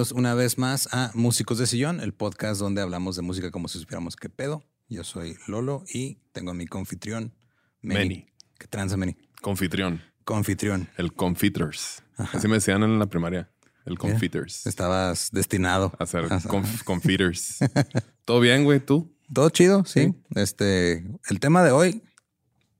[0.00, 3.68] Bienvenidos una vez más a Músicos de Sillón, el podcast donde hablamos de música como
[3.68, 4.64] si supiéramos qué pedo.
[4.88, 7.34] Yo soy Lolo y tengo a mi confitrión,
[7.82, 7.98] Meni.
[8.00, 8.26] Meni.
[8.58, 9.14] ¿Qué tranza, Meni?
[9.42, 10.00] Confitrión.
[10.24, 10.88] Confitrión.
[10.96, 12.02] El confiters.
[12.16, 13.50] Así me decían en la primaria.
[13.84, 14.66] El Mira, confiters.
[14.66, 17.58] Estabas destinado A ser conf- confiters.
[18.24, 18.80] ¿Todo bien, güey?
[18.80, 19.14] ¿Tú?
[19.30, 20.14] Todo chido, sí.
[20.34, 22.02] Este, el tema de hoy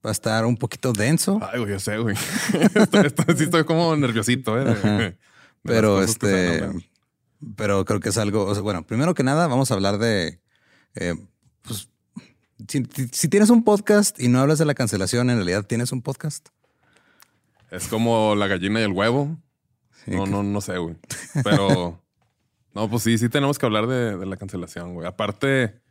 [0.03, 2.15] va a estar un poquito denso, Ay, güey, yo sé, güey.
[2.73, 5.19] estoy, estoy- sí estoy como nerviosito, ¿eh?
[5.63, 6.89] Pero este.
[7.55, 10.39] Pero creo que es algo, o sea, bueno, primero que nada vamos a hablar de,
[10.95, 11.15] eh,
[11.61, 11.89] pues,
[12.67, 16.01] si, si tienes un podcast y no hablas de la cancelación, en realidad tienes un
[16.01, 16.47] podcast.
[17.71, 19.37] Es como la gallina y el huevo.
[20.05, 20.95] Sí, no, que- no, no sé, güey.
[21.43, 21.99] Pero...
[22.73, 25.05] No, pues sí, sí tenemos que hablar de, de la cancelación, güey.
[25.05, 25.81] Aparte,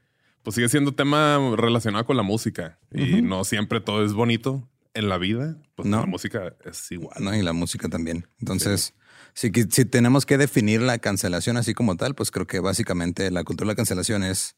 [0.43, 2.79] pues sigue siendo tema relacionado con la música.
[2.91, 5.59] Y no siempre todo es bonito en la vida.
[5.75, 6.01] Pues No.
[6.01, 7.23] la música es igual.
[7.23, 7.37] ¿no?
[7.37, 8.27] Y la música también.
[8.39, 8.95] Entonces,
[9.35, 13.45] si, si tenemos que definir la cancelación así como tal, pues creo que básicamente la
[13.45, 14.57] cultura de la cancelación es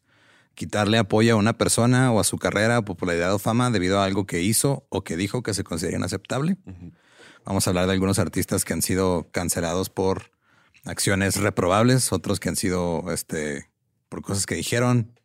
[0.54, 4.26] quitarle apoyo a una persona o a su carrera, popularidad o fama debido a algo
[4.26, 6.56] que hizo o que dijo que se considera inaceptable.
[7.44, 10.30] Vamos a hablar de algunos artistas que han sido cancelados por
[10.84, 13.70] acciones reprobables, otros que han sido este,
[14.08, 15.18] por cosas que dijeron.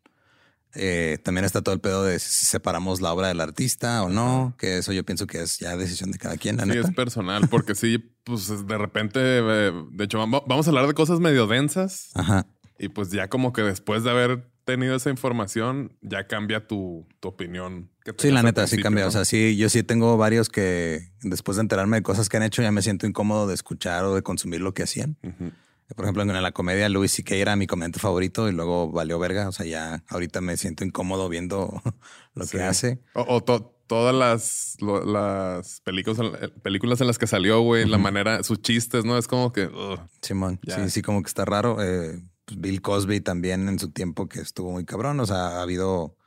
[0.79, 4.53] Eh, también está todo el pedo de si separamos la obra del artista o no,
[4.59, 6.57] que eso yo pienso que es ya decisión de cada quien.
[6.57, 6.87] La Sí, neta.
[6.89, 10.93] es personal, porque sí, pues de repente, eh, de hecho, vam- vamos a hablar de
[10.93, 12.45] cosas medio densas Ajá.
[12.77, 17.29] y pues ya como que después de haber tenido esa información, ya cambia tu, tu
[17.29, 17.89] opinión.
[18.03, 19.03] que Sí, la neta, sí cambia.
[19.05, 19.07] ¿no?
[19.07, 22.43] O sea, sí, yo sí tengo varios que después de enterarme de cosas que han
[22.43, 25.17] hecho, ya me siento incómodo de escuchar o de consumir lo que hacían.
[25.23, 25.51] Ujú.
[25.95, 27.35] Por ejemplo, en la comedia, Louis C.K.
[27.35, 29.47] era mi comediante favorito y luego valió verga.
[29.47, 31.81] O sea, ya ahorita me siento incómodo viendo
[32.35, 32.57] lo Sí.
[32.57, 32.99] que hace.
[33.13, 36.19] O, o to- todas las, lo- las películas,
[36.61, 39.17] películas en las que salió, güey, la manera, sus chistes, ¿no?
[39.17, 39.67] Es como que...
[39.67, 39.99] ugh.
[40.21, 41.77] Simón, sí, sí, como que está raro.
[41.81, 45.19] Eh, pues Bill Cosby también en su tiempo que estuvo muy cabrón.
[45.21, 46.17] O sea, ha habido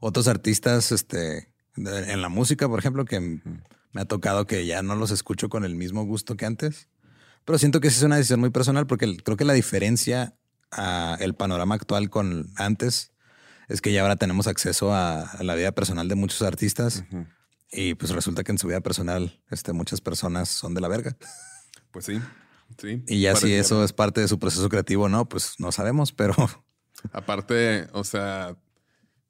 [0.00, 4.80] otros artistas este, de- en la música, por ejemplo, que me ha tocado que ya
[4.82, 6.88] no los escucho con el mismo gusto que antes.
[7.44, 10.34] Pero siento que sí es una decisión muy personal porque creo que la diferencia
[10.70, 13.12] a el panorama actual con antes
[13.68, 17.04] es que ya ahora tenemos acceso a, a la vida personal de muchos artistas
[17.72, 21.16] y pues resulta que en su vida personal este, muchas personas son de la verga.
[21.90, 22.20] Pues sí.
[22.78, 23.02] Sí.
[23.08, 26.34] Y ya si eso es parte de su proceso creativo no, pues no sabemos, pero
[27.12, 28.56] Aparte, o sea,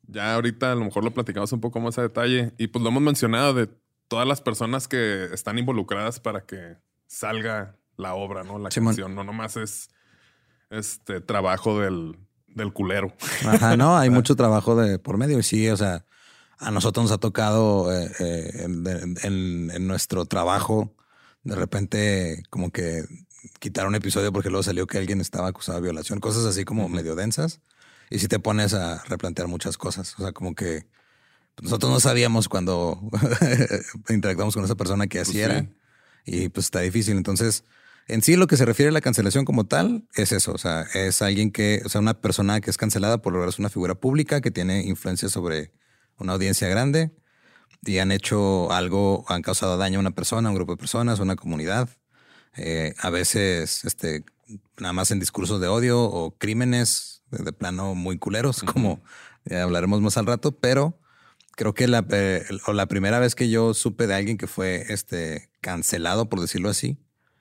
[0.07, 2.89] ya ahorita a lo mejor lo platicamos un poco más a detalle y pues lo
[2.89, 3.69] hemos mencionado de
[4.09, 8.59] todas las personas que están involucradas para que salga la obra, ¿no?
[8.59, 8.89] La Simón.
[8.95, 9.15] canción.
[9.15, 9.91] No nomás es
[10.71, 12.17] este trabajo del,
[12.49, 13.15] del culero.
[13.47, 16.05] Ajá, no, hay mucho trabajo de por medio y sí, o sea,
[16.59, 18.85] a nosotros nos ha tocado eh, eh, en,
[19.23, 20.95] en- en nuestro trabajo
[21.43, 23.05] de repente como que
[23.59, 26.89] quitar un episodio porque luego salió que alguien estaba acusado de violación, cosas así como
[26.91, 27.61] medio densas
[28.11, 30.85] y si te pones a replantear muchas cosas, o sea, como que
[31.63, 33.01] nosotros no sabíamos cuando
[34.11, 35.69] interactuamos con esa persona que así Pues era sí.
[36.27, 37.65] y pues está difícil, entonces
[38.11, 40.53] en sí, lo que se refiere a la cancelación como tal es eso.
[40.53, 43.61] O sea, es alguien que, o sea, una persona que es cancelada por lograr ser
[43.61, 45.73] una figura pública que tiene influencia sobre
[46.19, 47.13] una audiencia grande
[47.85, 51.21] y han hecho algo, han causado daño a una persona, a un grupo de personas,
[51.21, 51.89] a una comunidad.
[52.57, 54.25] Eh, a veces, este,
[54.79, 59.03] nada más en discursos de odio o crímenes de, plano muy culeros, como
[59.45, 60.99] ya hablaremos más al rato, pero
[61.57, 64.87] creo que la, eh, o la primera vez que yo supe de alguien que fue
[64.89, 66.99] este, cancelado, por decirlo así,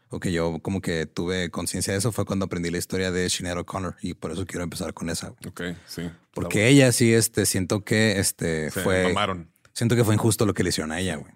[0.09, 3.29] o que yo como que tuve conciencia de eso fue cuando aprendí la historia de
[3.29, 5.29] Sinead O'Connor y por eso quiero empezar con esa.
[5.47, 6.09] Ok, sí.
[6.33, 9.51] Porque ella sí, este, siento que este se fue, mamaron.
[9.73, 11.33] siento que fue injusto lo que le hicieron a ella, güey.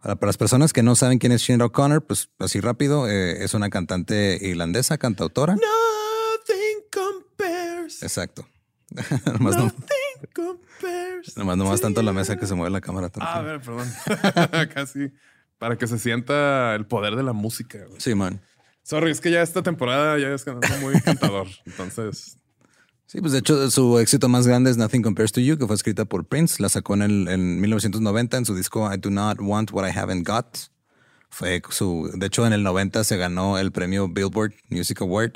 [0.00, 3.44] Ahora, para las personas que no saben quién es Sinead O'Connor, pues así rápido, eh,
[3.44, 5.54] es una cantante irlandesa, cantautora.
[5.54, 8.02] Nothing compares.
[8.02, 8.48] Exacto.
[9.38, 11.36] nomás, no, Nothing compares.
[11.36, 13.12] nomás, nomás tanto la mesa que se mueve la cámara.
[13.20, 13.88] Ah, a ver, perdón.
[14.74, 15.12] Casi.
[15.62, 17.78] Para que se sienta el poder de la música.
[17.86, 18.00] güey.
[18.00, 18.40] Sí, man.
[18.82, 20.44] Sorry, es que ya esta temporada ya es
[20.80, 21.46] muy cantador.
[21.64, 22.36] Entonces,
[23.06, 25.76] Sí, pues de hecho su éxito más grande es Nothing Compares to You, que fue
[25.76, 26.60] escrita por Prince.
[26.60, 29.96] La sacó en, el, en 1990 en su disco I Do Not Want What I
[29.96, 30.58] Haven't Got.
[31.30, 35.34] Fue su, de hecho, en el 90 se ganó el premio Billboard Music Award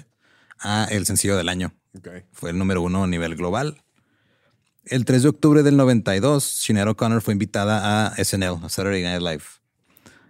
[0.58, 1.72] a el sencillo del año.
[1.96, 2.08] ok.
[2.32, 3.80] Fue el número uno a nivel global.
[4.86, 9.22] El 3 de octubre del 92, Sinead O'Connor fue invitada a SNL, a Saturday Night
[9.22, 9.44] Live,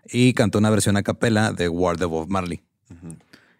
[0.09, 2.63] y cantó una versión a capela de War de Bob Marley.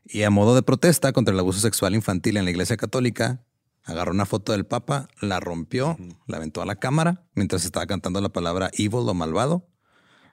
[0.05, 3.45] Y a modo de protesta contra el abuso sexual infantil en la iglesia católica,
[3.85, 5.97] agarró una foto del Papa, la rompió,
[6.27, 9.69] la aventó a la cámara mientras estaba cantando la palabra evil o malvado.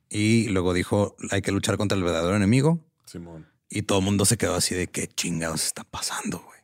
[0.09, 2.85] Y luego dijo, hay que luchar contra el verdadero enemigo.
[3.05, 3.47] Simón.
[3.69, 6.59] Y todo el mundo se quedó así de qué chingados está pasando, güey.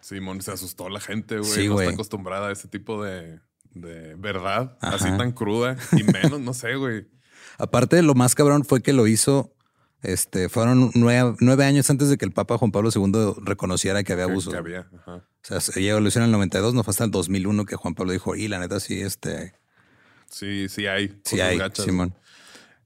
[0.00, 1.50] Simón se asustó la gente, güey.
[1.50, 1.86] Sí, no güey.
[1.86, 3.40] está acostumbrada a ese tipo de,
[3.74, 7.08] de verdad, así tan cruda y menos, no sé, güey.
[7.58, 9.52] Aparte, lo más cabrón fue que lo hizo.
[10.00, 14.12] Este fueron nueve, nueve años antes de que el Papa Juan Pablo II reconociera que
[14.12, 14.50] había que- abuso.
[14.52, 14.88] que había.
[14.96, 15.16] Ajá.
[15.16, 17.74] O sea, se- ella lo hizo en el 92, no fue hasta el 2001 que
[17.74, 19.54] Juan Pablo dijo, y la neta sí, este,
[20.30, 21.20] Sí, sí hay.
[21.24, 21.84] sí hay, gachas.
[21.84, 22.14] Simón.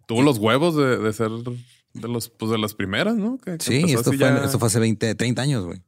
[0.07, 3.37] Tuvo los huevos de, de ser de los, pues de las primeras, ¿no?
[3.39, 5.83] Que- que Sí, esto fue, ya- esto fue hace 20, 30 años, güey.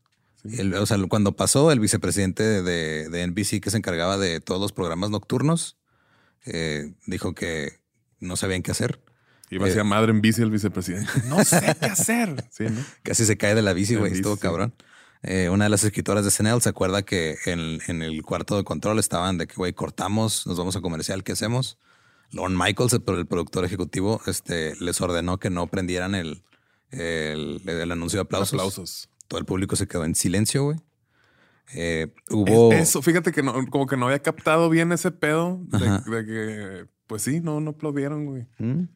[0.45, 4.61] El- o sea, cuando pasó, el vicepresidente de, de NBC que se encargaba de todos
[4.61, 5.79] los programas nocturnos,
[6.45, 7.79] eh, dijo que
[8.21, 9.01] no sabían qué hacer.
[9.51, 11.11] Iba Eh, hacia madre en bici el vicepresidente.
[11.27, 12.45] No sé qué hacer.
[12.51, 12.83] Sí, ¿no?
[13.03, 14.13] Casi se cae de la bici, güey.
[14.13, 14.75] Estuvo cabrón.
[15.23, 18.65] Eh, una de las escritoras de SNL se acuerda que en, en el cuarto de
[18.65, 21.79] control estaban de que, güey, cortamos, nos vamos a comercial, ¿qué hacemos?
[22.31, 26.43] Lorne Michaels, el, el productor ejecutivo, este, les ordenó que no prendieran el,
[26.91, 28.53] el, el anuncio de aplausos.
[28.55, 29.09] Aplausos.
[29.29, 30.79] Todo el público se quedó en silencio, güey.
[31.75, 32.73] Eh, hubo...
[32.73, 36.87] Es- Eso, fíjate que no, como que no había captado bien ese pedo de que,
[37.07, 38.47] pues sí, no, no aplaudieron, güey.
[38.59, 38.89] ¿Mm?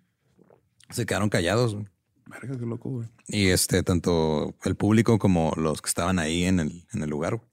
[0.90, 1.86] Se quedaron callados, güey.
[2.26, 3.08] Verga, qué loco, güey.
[3.26, 7.36] Y este, tanto el público como los que estaban ahí en el, en el lugar.
[7.36, 7.48] güey.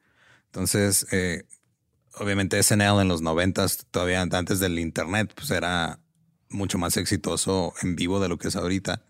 [0.48, 1.44] Entonces, eh,
[2.18, 6.00] obviamente SNL en los noventas, todavía antes del internet, pues era
[6.50, 9.04] mucho más exitoso en vivo de lo que es ahorita.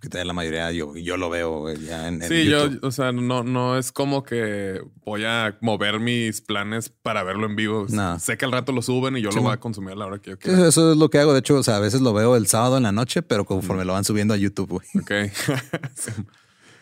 [0.00, 2.90] Porque todavía la mayoría, yo, yo lo veo güey, ya en, en Sí, yo, o
[2.90, 7.84] sea, no, no es como que voy a mover mis planes para verlo en vivo.
[7.90, 8.18] No.
[8.18, 10.06] Sé que al rato lo suben y yo Sí, lo voy a consumir a la
[10.06, 10.66] hora que yo quiera.
[10.66, 11.34] Eso es lo que hago.
[11.34, 13.84] De hecho, o sea, a veces lo veo el sábado en la noche, pero conforme
[13.84, 14.88] lo van subiendo a YouTube, güey.
[14.98, 15.34] Ok.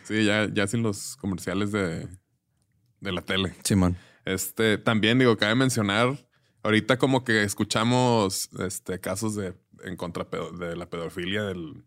[0.04, 2.06] sí, ya, ya sin los comerciales de,
[3.00, 3.52] de la tele.
[3.64, 3.96] Simón.
[4.26, 6.24] Este, también digo, cabe mencionar,
[6.62, 10.24] ahorita como que escuchamos este, casos de en contra
[10.56, 11.84] de la pedofilia del,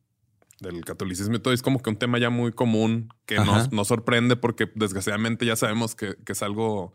[0.62, 3.88] del catolicismo y todo, es como que un tema ya muy común que nos, nos
[3.88, 6.94] sorprende porque desgraciadamente ya sabemos que, que es algo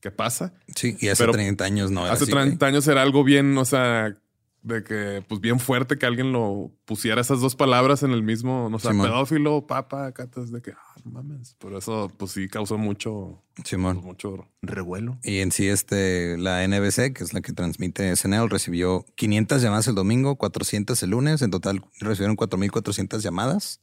[0.00, 0.54] que pasa.
[0.74, 2.44] Sí, y hace Pero 30 años no era Hace así, güey.
[2.44, 4.16] 30 años era algo bien, o sea,
[4.62, 8.68] de que, pues bien fuerte que alguien lo pusiera esas dos palabras en el mismo,
[8.70, 9.06] no sé, Simón.
[9.08, 11.54] pedófilo, papa, catas, de que, ah, no mames.
[11.54, 13.96] Por eso, pues sí causó mucho, Simón.
[13.96, 15.18] pues, mucho revuelo.
[15.24, 19.88] Y en sí, este, la NBC, que es la que transmite SNL, recibió 500 llamadas
[19.88, 21.42] el domingo, 400 el lunes.
[21.42, 23.80] En total recibieron 4.400 llamadas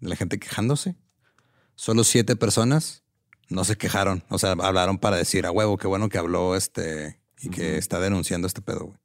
[0.00, 0.96] de la gente quejándose.
[1.76, 3.04] Solo siete personas
[3.48, 4.24] no se quejaron.
[4.28, 8.00] O sea, hablaron para decir, a huevo, qué bueno que habló este y que está
[8.00, 8.86] denunciando este pedo.
[8.86, 8.98] güey".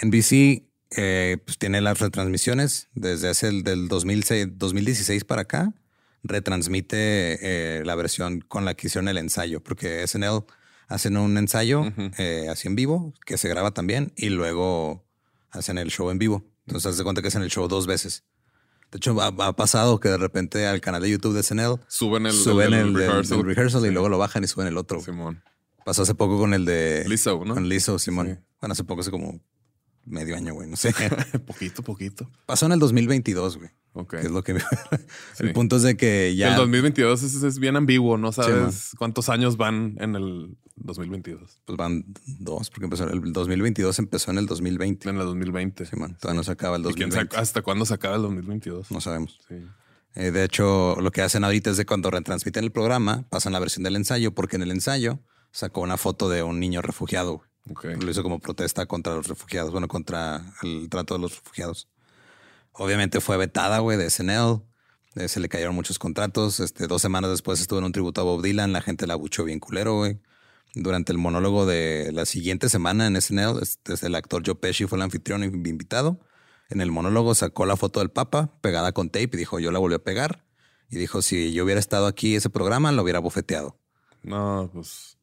[0.00, 0.64] NBC
[0.96, 5.72] eh, pues tiene las retransmisiones desde hace el del 2006, 2016 para acá.
[6.22, 10.44] Retransmite eh, la versión con la que hicieron el ensayo, porque SNL
[10.88, 11.84] hacen un ensayo
[12.18, 15.04] eh, así en vivo que se graba también y luego
[15.50, 16.44] hacen el show en vivo.
[16.66, 18.24] Entonces, de cuenta que hacen el show dos veces.
[18.92, 22.26] De hecho, ha, ha pasado que de repente al canal de YouTube de SNL Suben
[22.26, 23.86] el, suben el, el, rehearsal.
[23.86, 25.00] y luego lo bajan y suben el otro.
[25.00, 25.42] Simón.
[25.84, 27.54] Pasó hace poco con el de Lizzo, ¿no?
[27.54, 28.26] Con Lizzo, Simón.
[28.26, 28.44] Sí.
[28.60, 29.40] Bueno, hace poco, hace como
[30.04, 30.92] medio año, güey, no sé.
[31.46, 32.30] poquito, poquito.
[32.46, 33.70] Pasó en el 2022, güey.
[33.94, 34.10] Ok.
[34.12, 34.54] Que es lo que...
[35.34, 35.44] Sí.
[35.44, 36.50] el punto es de que ya...
[36.52, 38.32] El 2022 es, es bien ambiguo, no man.
[38.32, 41.60] sabes cuántos años van en el 2022.
[41.64, 45.08] Pues van dos, porque empezó el 2022 empezó en el 2020.
[45.10, 45.86] En el 2020.
[45.86, 47.34] Simón, todavía no se acaba el ¿Y quién 2020.
[47.34, 48.90] sabe hasta cuándo se acaba el 2022?
[48.90, 49.38] No sabemos.
[49.48, 49.56] Sí.
[50.14, 53.60] Eh, de hecho, lo que hacen ahorita es de cuando retransmiten el programa, pasan la
[53.60, 55.20] versión del ensayo, porque en el ensayo
[55.52, 57.36] sacó una foto de un niño refugiado.
[57.38, 57.48] güey.
[57.64, 61.88] Lo hizo como protesta contra los refugiados, bueno, contra el trato de los refugiados.
[62.72, 64.62] Obviamente fue vetada, güey, de SNL.
[65.14, 66.60] Eh, se le cayeron muchos contratos.
[66.60, 68.72] Este, dos semanas después estuvo en un tributo a Bob Dylan.
[68.72, 70.18] La gente la abuchó bien culero, güey.
[70.74, 74.96] Durante el monólogo de la siguiente semana en SNL, este, el actor Joe Pesci fue
[74.96, 76.18] el anfitrión invitado.
[76.70, 79.78] En el monólogo sacó la foto del Papa pegada con tape y dijo, yo la
[79.78, 80.46] volví a pegar.
[80.88, 83.78] Y dijo, si yo hubiera estado aquí ese programa, lo hubiera bofeteado.
[84.22, 85.18] No, pues.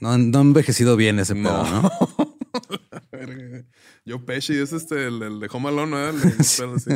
[0.00, 1.48] No, no ha envejecido bien ese No.
[1.48, 1.90] pedo, ¿no?
[4.04, 6.08] Yo Pesci es este, el, el de Home Alone, ¿no?
[6.08, 6.20] El-
[6.56, 6.90] pelo así.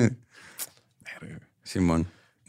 [1.20, 1.40] Verga.
[1.62, 2.06] Simón,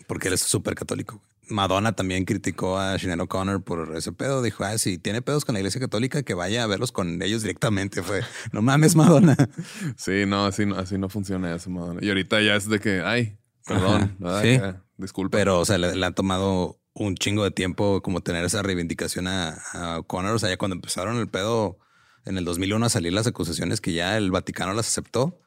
[0.07, 1.21] porque él es súper católico.
[1.49, 4.41] Madonna también criticó a Sinead O'Connor por ese pedo.
[4.41, 7.41] Dijo, ah, si tiene pedos con la iglesia católica, que vaya a verlos con ellos
[7.41, 8.01] directamente.
[8.01, 8.21] Fue,
[8.53, 9.35] no mames, Madonna.
[9.97, 11.99] Sí, no, así no, así no funciona eso, Madonna.
[12.01, 14.75] Y ahorita ya es de que, ay, perdón, Ajá, ¿verdad?
[14.75, 14.79] sí.
[14.97, 15.37] Disculpa.
[15.37, 19.27] Pero, o sea, le, le ha tomado un chingo de tiempo como tener esa reivindicación
[19.27, 20.35] a, a O'Connor.
[20.35, 21.79] O sea, ya cuando empezaron el pedo
[22.25, 25.39] en el 2001 a salir las acusaciones que ya el Vaticano las aceptó,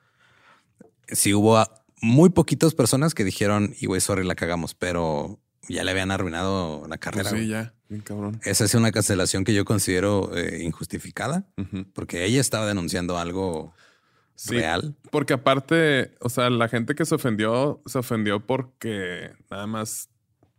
[1.08, 1.64] sí hubo
[2.02, 6.82] muy poquitas personas que dijeron, y güey, sorry, la cagamos, pero ya le habían arruinado
[6.82, 7.30] la Pues carrera.
[7.30, 8.40] sí, ya, bien cabrón.
[8.44, 11.46] Esa es una cancelación que yo considero eh, injustificada,
[11.94, 13.72] porque ella estaba denunciando algo
[14.38, 14.94] Sí, real.
[15.10, 20.10] Porque aparte, o sea, la gente que se ofendió, se ofendió porque nada más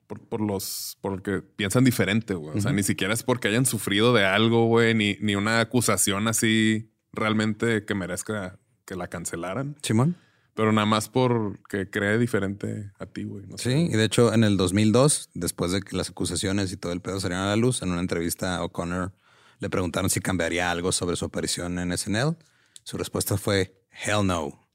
[0.08, 2.58] por, por los, porque piensan diferente, güey.
[2.58, 6.28] O sea, ni siquiera es porque hayan sufrido de algo, güey, ni, ni una acusación
[6.28, 9.76] así realmente que merezca que la cancelaran.
[9.84, 10.16] Simón.
[10.54, 13.46] Pero nada más porque cree diferente a ti, güey.
[13.46, 13.72] No sé.
[13.72, 17.02] Sí, y de hecho en el 2002, después de que las acusaciones y todo el
[17.02, 19.14] pedo salieron a la luz, en una entrevista a O'Connor
[19.60, 22.38] le preguntaron si cambiaría algo sobre su aparición en SNL.
[22.84, 24.68] Su respuesta fue hell no.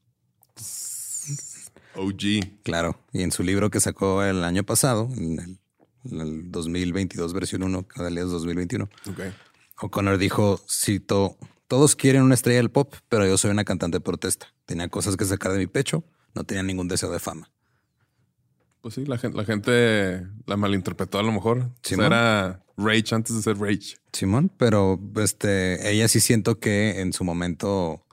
[1.95, 2.61] OG.
[2.63, 2.99] Claro.
[3.11, 5.59] Y en su libro que sacó el año pasado, en el,
[6.05, 9.19] en el 2022 versión 1, cada día es 2021, Ok.
[9.81, 14.01] O'Connor dijo, cito, todos quieren una estrella del pop, pero yo soy una cantante de
[14.01, 14.47] protesta.
[14.65, 16.03] Tenía cosas que sacar de mi pecho,
[16.35, 17.51] no tenía ningún deseo de fama.
[18.81, 21.57] Pues sí, la gente, la gente la malinterpretó a lo mejor.
[21.57, 22.05] O sea, Simón.
[22.07, 23.95] era Rage antes de ser Rage.
[24.11, 28.05] Simón, pero este, ella sí siento que en su momento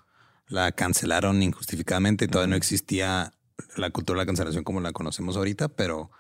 [0.47, 3.33] la cancelaron injustificadamente y todavía no existía
[3.77, 6.11] la cultura de la cancelación como la conocemos ahorita, pero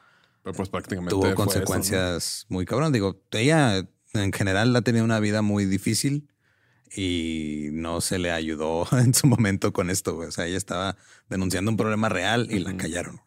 [0.42, 1.44] Pero pues prácticamente tuvo fue eso, ¿no?
[1.44, 2.92] consecuencias muy cabrón.
[2.92, 6.28] Digo, ella en general ha tenido una vida muy difícil
[6.94, 10.14] y no se le ayudó en su momento con esto.
[10.14, 10.28] güey.
[10.28, 10.96] O sea, ella estaba
[11.28, 13.20] denunciando un problema real y la callaron.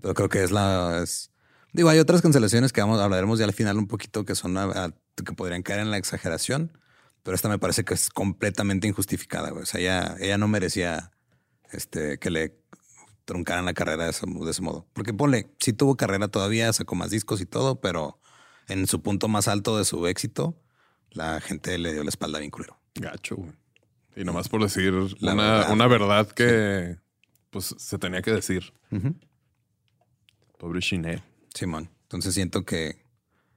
[0.00, 1.00] Pero creo que es la...
[1.02, 1.30] es-
[1.72, 4.64] Digo, hay otras cancelaciones que vamos, hablaremos ya al final un poquito que son a-
[4.86, 4.90] a-
[5.24, 6.76] que podrían caer en la exageración,
[7.22, 9.50] pero esta me parece que es completamente injustificada.
[9.50, 9.62] güey.
[9.62, 11.12] O sea, ella, ella no merecía
[11.70, 12.58] este, que le
[13.30, 14.88] truncaran la carrera de ese, de ese modo.
[14.92, 18.18] Porque ponle, sí tuvo carrera todavía, sacó más discos y todo, pero
[18.66, 20.60] en su punto más alto de su éxito,
[21.10, 22.80] la gente le dio la espalda bien culero.
[22.96, 23.52] Gacho, güey.
[24.16, 25.70] Y nomás por decir una, verdad.
[25.70, 26.96] una verdad que
[27.50, 28.72] pues se tenía que decir.
[30.58, 31.22] Pobre Shinet.
[31.54, 31.88] Simón.
[32.02, 33.04] Entonces siento que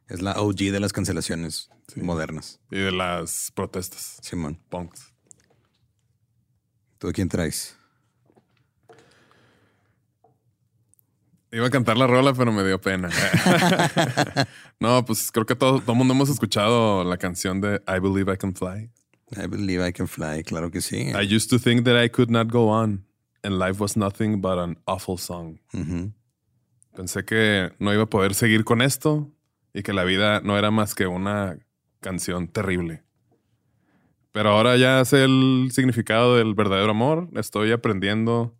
[0.07, 2.59] es la OG de las cancelaciones modernas.
[2.69, 4.19] Y de las protestas.
[4.21, 4.59] Simón.
[4.69, 5.15] Punks.
[6.99, 7.75] ¿Tú a quién traes?
[11.53, 13.09] Iba a cantar la rola, pero me dio pena.
[14.79, 18.33] no, pues creo que todo, todo el mundo hemos escuchado la canción de I Believe
[18.33, 18.89] I Can Fly.
[19.37, 21.11] I believe I can fly, claro que sí.
[21.13, 23.05] I used to think that I could not go on
[23.43, 25.59] and life was nothing but an awful song.
[26.95, 29.31] Pensé que no iba a poder seguir con esto
[29.73, 31.57] y que la vida no era más que una
[31.99, 33.03] canción terrible.
[34.31, 37.29] Pero ahora ya sé el significado del verdadero amor.
[37.35, 38.55] Estoy aprendiendo.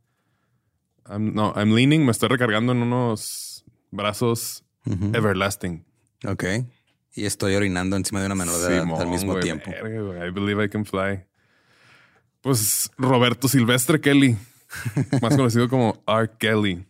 [1.06, 2.06] I'm- no, I'm leaning.
[2.06, 4.64] Me estoy recargando en unos brazos
[5.14, 5.86] everlasting.
[6.26, 6.44] Ok.
[7.16, 9.70] Y estoy orinando encima de una menor de edad Simón, al mismo tiempo.
[9.72, 11.26] I believe I can fly.
[12.42, 14.38] Pues Roberto Silvestre Kelly,
[15.22, 16.32] más conocido como R.
[16.40, 16.86] Kelly.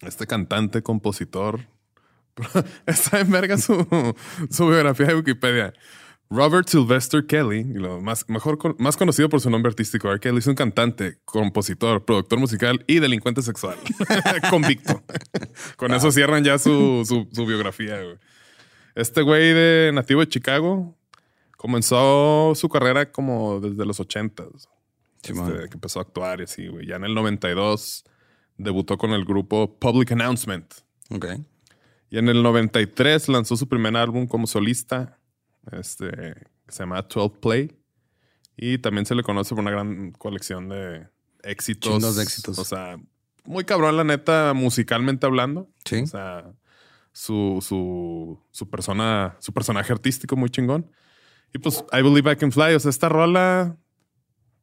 [0.00, 1.60] Este cantante, compositor.
[2.86, 3.86] Está en verga su,
[4.50, 5.72] su biografía de Wikipedia.
[6.28, 10.18] Robert Sylvester Kelly, lo más, mejor, más conocido por su nombre artístico, R.
[10.18, 13.76] Kelly, es un cantante, compositor, productor musical y delincuente sexual.
[14.50, 15.02] Convicto.
[15.76, 18.02] Con eso cierran ya su, su, su biografía.
[18.02, 18.18] güey.
[18.96, 20.96] Este güey de nativo de Chicago
[21.56, 24.68] comenzó su carrera como desde los 80s.
[25.22, 25.52] Simón.
[25.52, 26.86] Este, que empezó a actuar y así, güey.
[26.86, 28.04] Ya en el 92
[28.56, 30.72] debutó con el grupo Public Announcement.
[31.10, 31.26] Ok.
[32.10, 35.18] Y en el 93 lanzó su primer álbum como solista,
[35.72, 36.08] este,
[36.66, 37.76] que se llama 12 Play.
[38.56, 41.08] Y también se le conoce por una gran colección de
[41.42, 41.92] éxitos.
[41.92, 42.58] Chingos de éxitos.
[42.58, 42.98] O sea,
[43.44, 45.70] muy cabrón, la neta, musicalmente hablando.
[45.84, 46.00] Sí.
[46.02, 46.52] O sea,
[47.12, 50.90] su, su, su persona, su personaje artístico muy chingón.
[51.52, 52.74] Y pues, I Believe I Can Fly.
[52.74, 53.76] O sea, esta rola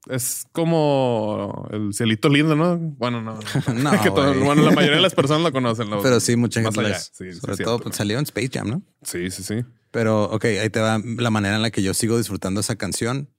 [0.10, 2.78] es como el cielito lindo, ¿no?
[2.78, 3.40] Bueno, no.
[3.74, 5.90] No, que todo- bueno, la mayoría de las personas lo conocen.
[5.90, 6.02] ¿no?
[6.02, 7.00] Pero sí, mucha gente allá.
[7.00, 7.80] Sí, Sobre todo cierto.
[7.80, 8.82] pues, salió en Space Jam, ¿no?
[9.04, 9.64] Sí, sí, sí.
[9.92, 13.30] Pero, ok, ahí te va la manera en la que yo sigo disfrutando esa canción.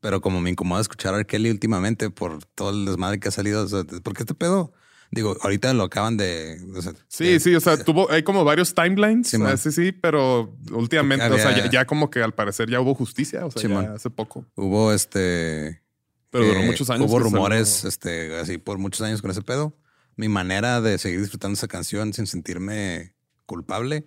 [0.00, 1.26] Pero como me incomoda escuchar a R.
[1.26, 4.72] Kelly últimamente por todo el desmadre que ha salido, o sea, ¿por qué este pedo?
[5.14, 6.58] Digo, ahorita lo acaban de.
[6.74, 9.92] o sea, Sí, de- sí, o sea, tuvo, hay como varios timelines, Sí, sí, sí,
[9.92, 13.60] pero últimamente, o sea, ya, ya como que al parecer ya hubo justicia, o sea,
[13.60, 14.46] Sí, ya hace poco.
[14.56, 15.82] Hubo este.
[16.30, 17.02] Pero duró eh, muchos años.
[17.10, 19.76] Hubo salió- rumores, este, así por muchos años con ese pedo.
[20.16, 23.14] Mi manera de seguir disfrutando esa canción sin sentirme
[23.44, 24.06] culpable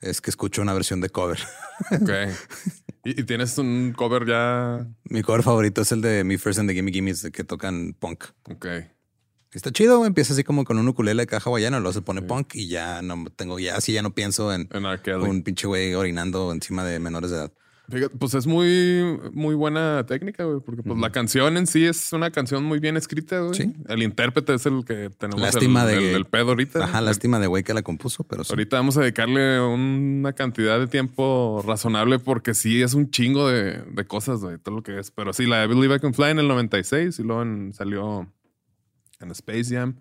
[0.00, 1.40] es que escucho una versión de cover.
[1.90, 2.10] Ok.
[3.04, 4.86] ¿Y, tienes un cover ya.
[5.04, 7.94] Mi cover favorito es el de Me First and the Gimme Gimmes, de que tocan
[7.98, 8.24] punk.
[8.50, 8.66] Ok.
[9.52, 10.08] Está chido, güey.
[10.08, 13.02] Empieza así como con un ukulele de caja hawaiana, luego se pone punk y ya
[13.02, 14.68] no tengo, ya así ya no pienso en
[15.28, 17.52] un pinche güey orinando encima de menores de edad.
[17.90, 22.12] Fíjate, pues es muy, muy buena técnica, güey, porque pues la canción en sí es
[22.14, 23.54] una canción muy bien escrita, güey.
[23.54, 23.72] Sí.
[23.88, 26.84] El intérprete es el que tenemos Lástima el, de el- el pedo ahorita.
[26.84, 28.52] Ajá, lástima de güey que la compuso, pero sí.
[28.52, 33.82] Ahorita vamos a dedicarle una cantidad de tiempo razonable porque sí es un chingo de,
[33.82, 35.10] de cosas, güey, todo lo que es.
[35.10, 38.26] Pero sí, la de Believe I Can Fly en el 96 y luego en- salió
[39.22, 40.00] en Space Jam.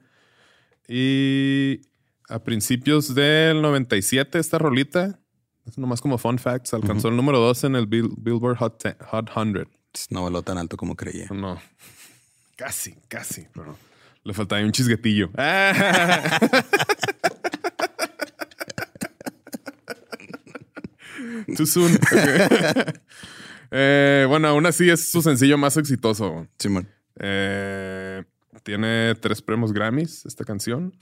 [0.87, 1.81] Y
[2.29, 5.19] a principios del 97 esta rolita,
[5.65, 8.95] es nomás como fun facts, alcanzó el número 2 en el Bill- Billboard Hot, 10
[9.09, 9.67] Hot 100.
[10.09, 11.27] No voló tan alto como creía.
[11.31, 11.61] No,
[12.55, 13.77] casi, casi, pero
[14.23, 15.29] le faltaba un chisguetillo.
[21.55, 21.97] Too soon.
[23.73, 26.45] Eh, bueno, aún así es su sencillo más exitoso.
[26.59, 26.89] Simón.
[27.17, 28.21] Eh,
[28.63, 30.95] tiene tres premios Grammys esta canción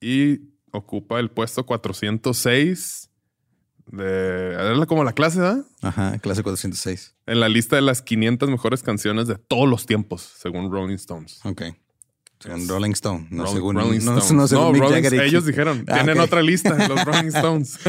[0.00, 0.40] y
[0.72, 3.10] ocupa el puesto 406
[3.86, 4.52] de...
[4.52, 5.64] Era como la clase, ¿verdad?
[5.82, 7.14] Ajá, clase 406.
[7.26, 11.40] En la lista de las 500 mejores canciones de todos los tiempos, según Rolling Stones.
[11.44, 11.62] Ok.
[12.38, 14.32] Según Rolling Stone, no según, Rolling no, Stones.
[14.32, 17.78] no según No, Rolling- ellos dijeron, Ah, tienen otra lista, los Rolling Stones.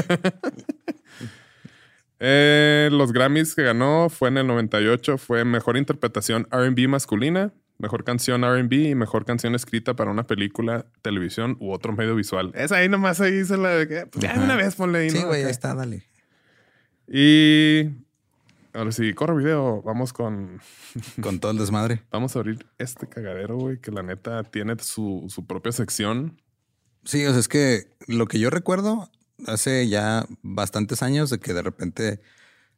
[2.20, 8.03] Eh, los Grammys que ganó fue en el 98, fue Mejor Interpretación RB masculina, Mejor
[8.03, 12.51] Canción RB y Mejor Canción Escrita para una película, televisión u otro medio visual.
[12.55, 13.69] Es ahí nomás ahí se la...
[13.69, 15.27] de que, pues, ya una vez ponle ahí, Sí, ¿no?
[15.27, 15.51] güey, ahí Acá.
[15.51, 16.03] está, dale.
[17.07, 17.89] Y...
[18.73, 20.59] Ahora sí, corre video, vamos con...
[21.21, 22.03] Con todo el desmadre.
[22.11, 26.39] Vamos a abrir este cagadero, güey, que la neta tiene su, su propia sección.
[27.03, 29.09] Sí, o sea, es que lo que yo recuerdo
[29.47, 32.19] hace ya bastantes años de que de repente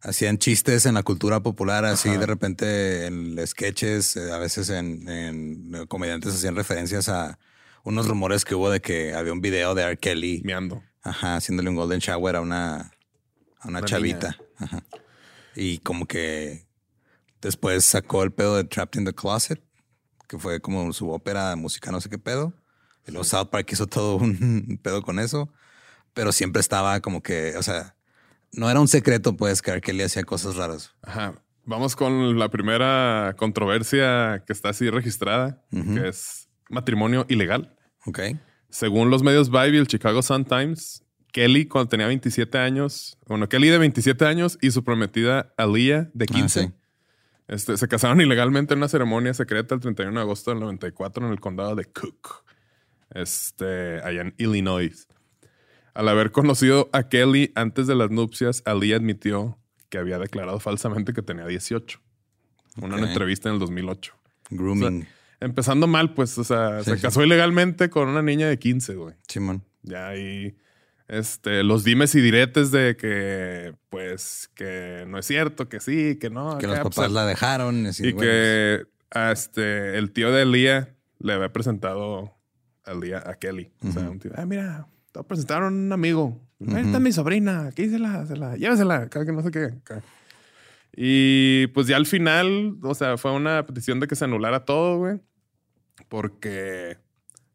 [0.01, 2.19] hacían chistes en la cultura popular, así Ajá.
[2.19, 7.38] de repente en sketches, eh, a veces en, en eh, comediantes hacían referencias a
[7.83, 9.97] unos rumores que hubo de que había un video de R.
[9.97, 10.83] Kelly, Meando.
[11.01, 12.91] ajá, haciéndole un golden shower a una,
[13.59, 14.38] a una Una chavita.
[14.57, 14.83] Ajá.
[15.55, 16.67] Y como que
[17.41, 19.62] después sacó el pedo de Trapped in the Closet,
[20.27, 22.53] que fue como su ópera música, no sé qué pedo.
[23.07, 25.49] Y luego South Park hizo todo un pedo con eso.
[26.13, 27.95] Pero siempre estaba como que, o sea,
[28.53, 29.81] no era un secreto, pues, que R.
[29.81, 30.93] Kelly hacía cosas raras.
[31.01, 31.35] Ajá.
[31.65, 37.75] Vamos con la primera controversia que está así registrada, que es matrimonio ilegal.
[38.05, 38.19] Ok.
[38.69, 43.47] Según los medios Vibe y el Chicago Sun Times, Kelly cuando tenía 27 años, bueno,
[43.49, 46.73] Kelly de 27 años y su prometida Aliyah de 15 Ah, sí.
[47.47, 51.31] Este, se casaron ilegalmente en una ceremonia secreta el 31 de agosto del 94 en
[51.31, 52.43] el condado de Cook,
[53.12, 55.07] este, allá en Illinois.
[55.99, 59.59] Al haber conocido a Kelly antes de las nupcias, Ali admitió
[59.89, 61.99] que había declarado falsamente que tenía 18.
[62.77, 64.13] Una entrevista en el 2008.
[64.49, 65.05] Grooming.
[65.41, 67.01] Empezando mal, pues, o sea, Sí, se sí.
[67.01, 69.15] casó ilegalmente con una niña de 15, güey.
[69.27, 69.65] Simón.
[69.83, 70.55] Ya ahí,
[71.09, 76.29] este, los dimes y diretes de que, pues, que no es cierto, que sí, que
[76.29, 76.57] no.
[76.59, 77.85] Que acá, los pues, papás la dejaron.
[77.99, 82.38] y que a este, el tío de Lía le había presentado
[82.85, 83.73] al día a Kelly.
[83.85, 86.39] O sea, un tío, ah, mira, te presentaron a un amigo.
[86.60, 89.65] Esta es mi sobrina, aquí se la, se la, llévesela, que no sé qué.
[89.65, 90.04] acá".
[90.95, 94.98] Y pues ya al final, o sea, fue una petición de que se anulara todo,
[94.98, 95.19] güey.
[96.10, 96.98] Porque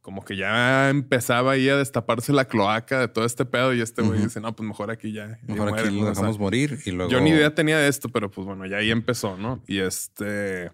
[0.01, 4.03] como que ya empezaba ahí a destaparse la cloaca de todo este pedo y este
[4.03, 5.39] güey dice, no, pues mejor aquí ya.
[5.47, 7.11] Mejor muere", aquí lo O sea, dejamos morir y luego.
[7.11, 9.63] yo ni idea tenía de esto, pero pues bueno, ya ahí empezó, ¿no?
[9.67, 10.71] Y este,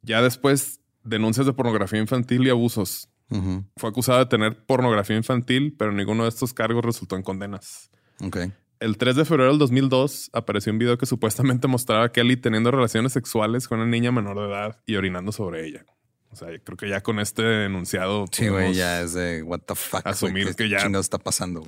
[0.00, 3.10] ya después, denuncias de pornografía infantil y abusos.
[3.32, 3.64] Ujú.
[3.76, 7.90] Fue acusado de tener pornografía infantil, pero ninguno de estos cargos resultó en condenas.
[8.22, 8.38] Ok.
[8.80, 12.70] El 3 de febrero del 2002 apareció un video que supuestamente mostraba a Kelly teniendo
[12.70, 15.84] relaciones sexuales con una niña menor de edad y orinando sobre ella.
[16.30, 18.24] O sea, creo que ya con este enunciado.
[18.32, 20.00] Sí, güey, ya es de what the fuck.
[20.06, 21.62] asumir ¿qué que ya- chingados está pasando?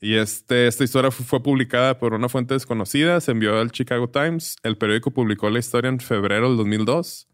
[0.00, 4.08] Y este, esta historia fu- fue publicada por una fuente desconocida, se envió al Chicago
[4.08, 7.28] Times, el periódico publicó la historia en febrero del 2002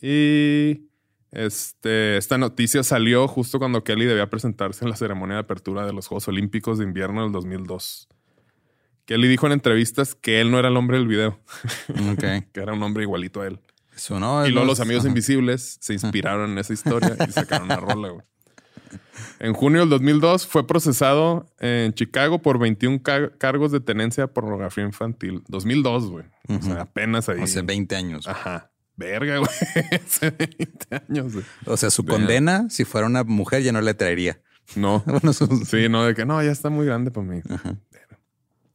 [0.00, 0.88] y
[1.34, 5.92] este, esta noticia salió justo cuando Kelly debía presentarse en la ceremonia de apertura de
[5.92, 8.08] los Juegos Olímpicos de Invierno del 2002.
[9.06, 11.38] Kelly dijo en entrevistas que él no era el hombre del video,
[12.12, 12.20] Ok.
[12.52, 13.60] que era un hombre igualito a él.
[13.94, 14.46] Eso no.
[14.46, 15.08] Y luego los amigos ajá.
[15.08, 18.24] invisibles se inspiraron en esa historia y sacaron una rola, güey.
[19.40, 24.28] En junio del 2002 fue procesado en Chicago por 21 ca- cargos de tenencia de
[24.28, 25.42] pornografía infantil.
[25.48, 26.24] 2002, güey.
[26.48, 27.40] O sea, apenas ahí.
[27.42, 28.26] Hace 20 años.
[28.28, 28.70] Ajá.
[28.96, 29.50] Verga, güey.
[30.06, 31.44] Hace 20 años, güey.
[31.66, 34.40] O sea, su condena, si fuera una mujer, ya no le traería.
[34.76, 35.02] No.
[35.06, 37.40] Bueno, su- Sí, no, de que no, ya está muy grande para mí.
[37.48, 37.76] Ajá.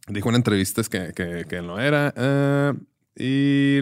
[0.08, 2.14] Dijo en entrevistas que, que, que no era.
[2.18, 2.74] eh,
[3.16, 3.80] y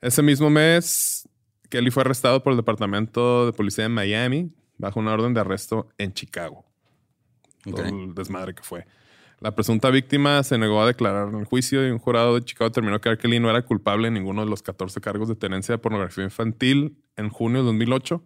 [0.00, 1.28] ese mismo mes,
[1.70, 5.88] Kelly fue arrestado por el Departamento de Policía de Miami bajo una orden de arresto
[5.98, 6.64] en Chicago.
[7.64, 8.86] Todo el desmadre que fue.
[9.40, 12.72] La presunta víctima se negó a declarar en el juicio y un jurado de Chicago
[12.72, 15.78] terminó que Kelly no era culpable en ninguno de los 14 cargos de tenencia de
[15.78, 18.22] pornografía infantil en junio de 2008.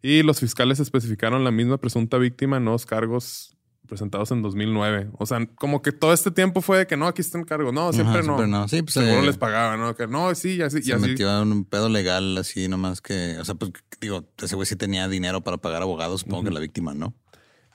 [0.00, 3.56] Y los fiscales especificaron la misma presunta víctima en nuevos cargos
[3.88, 5.08] presentados en 2009.
[5.18, 7.72] O sea, como que todo este tiempo fue de que no, aquí está el cargo.
[7.72, 8.36] No, siempre Ajá, no.
[8.36, 8.68] siempre no.
[8.68, 9.96] Sí, pues, Seguro eh, les pagaban, ¿no?
[9.96, 10.78] Que no, sí, y así.
[10.78, 11.08] y Se así.
[11.08, 14.76] metió en un pedo legal así nomás que, o sea, pues digo, ese güey sí
[14.76, 17.14] tenía dinero para pagar abogados, supongo que la víctima no.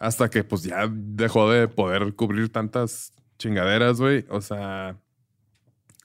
[0.03, 4.25] Hasta que pues ya dejó de poder cubrir tantas chingaderas, güey.
[4.29, 4.97] O sea,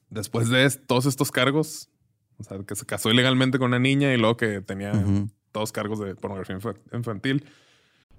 [0.09, 1.91] después de todos estos cargos,
[2.39, 5.31] o sea, que se casó ilegalmente con una niña y luego que tenía Ujú.
[5.51, 7.45] todos cargos de pornografía infa- infantil.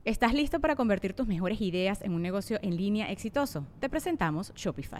[0.03, 3.65] ¿Estás listo para convertir tus mejores ideas en un negocio en línea exitoso?
[3.79, 4.99] Te presentamos Shopify.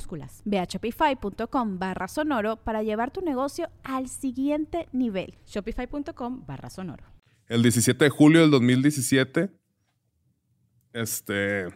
[0.00, 0.42] minúsculas.
[0.44, 5.34] Ve a shopify.com barra sonoro para llevar tu negocio al siguiente nivel.
[5.46, 7.04] Shopify.com barra sonoro.
[7.46, 9.50] El 17 de julio del 2017,
[10.92, 11.66] este,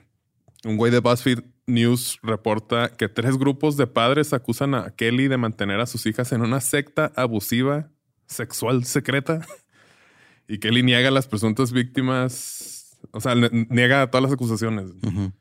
[0.65, 5.37] un güey de BuzzFeed News reporta que tres grupos de padres acusan a Kelly de
[5.37, 7.91] mantener a sus hijas en una secta abusiva
[8.27, 9.41] sexual secreta
[10.49, 14.91] y Kelly niega a las presuntas víctimas, o sea, niega todas las acusaciones.
[15.03, 15.33] Ujú.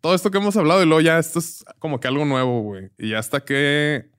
[0.00, 2.90] Todo esto que hemos hablado y luego ya esto es como que algo nuevo, güey.
[2.98, 4.10] Y hasta que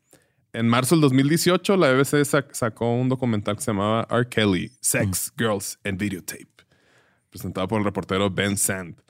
[0.54, 4.28] en marzo del 2018 la BBC sac- sacó un documental que se llamaba R.
[4.30, 6.48] Kelly, Sex, Girls and Videotape,
[7.30, 9.02] presentado por el reportero Ben Sand.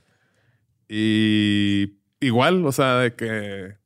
[0.87, 3.77] Y igual, o sea, de que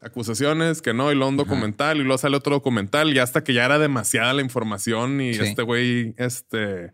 [0.00, 3.54] acusaciones, que no, y luego un documental, y luego sale otro documental, y hasta que
[3.54, 5.42] ya era demasiada la información, y Sí.
[5.42, 6.92] este güey, este,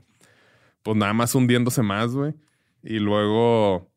[0.83, 2.35] pues nada más hundiéndose más, güey.
[2.83, 3.90] Y luego,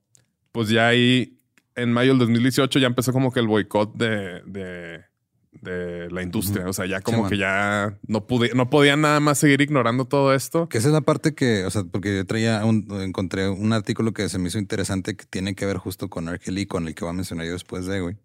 [0.53, 1.37] pues ya ahí
[1.75, 5.03] en mayo del 2018 ya empezó como que el boicot de, de,
[5.51, 6.67] de la industria.
[6.67, 7.39] O sea, ya como Sí, que man.
[7.39, 10.69] ya no, pude, no podían nada más seguir ignorando todo esto.
[10.69, 14.13] Que esa es la parte que, o sea, porque yo traía un, encontré un artículo
[14.13, 16.37] que se me hizo interesante que tiene que ver justo con R.
[16.39, 18.17] Kelly, con el que voy a mencionar yo después de, güey.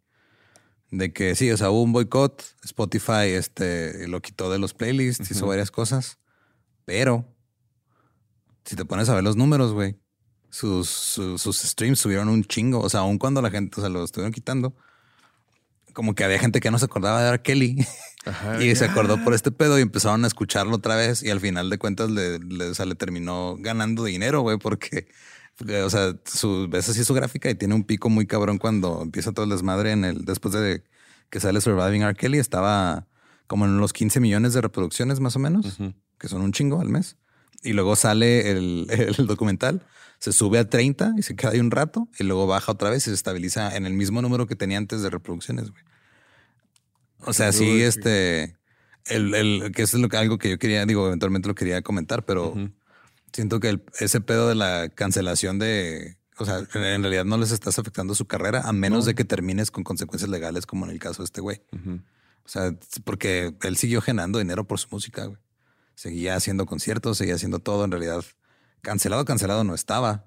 [0.90, 5.30] De que sí, o sea, hubo un boicot, Spotify este, lo quitó de los playlists,
[5.30, 6.18] hizo varias cosas,
[6.86, 7.26] pero
[8.64, 9.96] si te pones a ver los números, güey,
[10.50, 13.90] sus, sus, sus streams subieron un chingo, o sea, aun cuando la gente, o sea,
[13.90, 14.74] lo estuvieron quitando,
[15.92, 17.42] como que había gente que no se acordaba de R.
[17.42, 17.84] Kelly.
[18.24, 21.40] Ajá, Y se acordó por este pedo y empezaron a escucharlo otra vez y al
[21.40, 25.08] final de cuentas le, le, o sea, le terminó ganando dinero, güey, porque,
[25.56, 29.00] porque, o sea, su, ves así su gráfica y tiene un pico muy cabrón cuando
[29.02, 30.82] empieza todo el desmadre en el, después de
[31.30, 32.14] que sale Surviving R.
[32.14, 33.06] Kelly, estaba
[33.46, 35.94] como en los 15 millones de reproducciones más o menos, Ujú.
[36.18, 37.16] que son un chingo al mes.
[37.62, 38.86] Y luego sale el,
[39.18, 39.86] el documental,
[40.18, 43.02] se sube a 30 y se queda ahí un rato y luego baja otra vez
[43.06, 45.82] y se estabiliza en el mismo número que tenía antes de reproducciones, güey.
[47.20, 48.56] O sea, sí, este,
[49.06, 51.82] el, el, que eso es lo que, algo que yo quería, digo, eventualmente lo quería
[51.82, 52.54] comentar, pero
[53.32, 57.50] siento que el- ese pedo de la cancelación de, o sea, en, realidad no les
[57.50, 59.06] estás afectando su carrera a menos No.
[59.06, 61.60] de que termines con consecuencias legales como en el caso de este güey.
[62.44, 65.38] O sea, porque él siguió generando dinero por su música, güey.
[65.94, 67.84] Seguía haciendo conciertos, seguía haciendo todo.
[67.84, 68.24] En realidad,
[68.82, 70.24] cancelado, cancelado no estaba.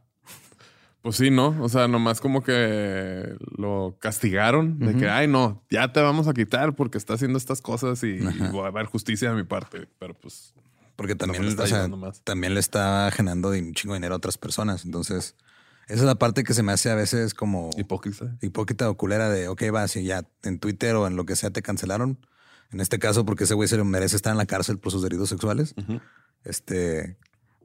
[1.02, 1.58] Pues sí, ¿no?
[1.62, 6.34] O sea, nomás como que lo castigaron de que, ay, no, ya te vamos a
[6.34, 8.52] quitar porque está haciendo estas cosas y, Ajá.
[8.52, 9.88] va a haber justicia de mi parte.
[9.98, 10.54] Pero pues,
[10.96, 11.90] Porque también, está o sea,
[12.24, 14.86] también le está generando un chingo de dinero a otras personas.
[14.86, 15.36] Entonces,
[15.88, 18.38] esa es la parte que se me hace a veces como hipócrita.
[18.42, 21.50] hipócrita o culera de, ok, va, si ya en Twitter o en lo que sea
[21.50, 22.20] te cancelaron.
[22.72, 25.02] En este caso, porque ese güey se lo merece estar en la cárcel por sus
[25.02, 25.74] delitos sexuales.
[26.44, 27.18] Este,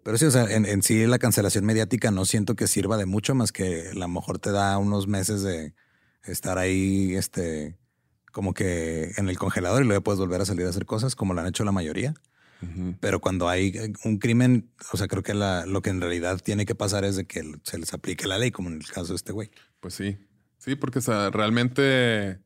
[0.06, 3.06] pero sí, o sea, en, en sí la cancelación mediática no siento que sirva de
[3.06, 5.74] mucho más que a lo mejor te da unos meses de
[6.22, 7.76] estar ahí, este,
[8.30, 11.34] como que en el congelador y luego puedes volver a salir a hacer cosas como
[11.34, 12.14] lo han hecho la mayoría.
[13.00, 16.40] Pero cuando hay eh, un crimen, o sea, creo que la- lo que en realidad
[16.40, 19.08] tiene que pasar es de que se les aplique la ley, como en el caso
[19.08, 19.50] de este güey.
[19.80, 20.16] Pues sí.
[20.58, 22.38] Sí, porque o sea, realmente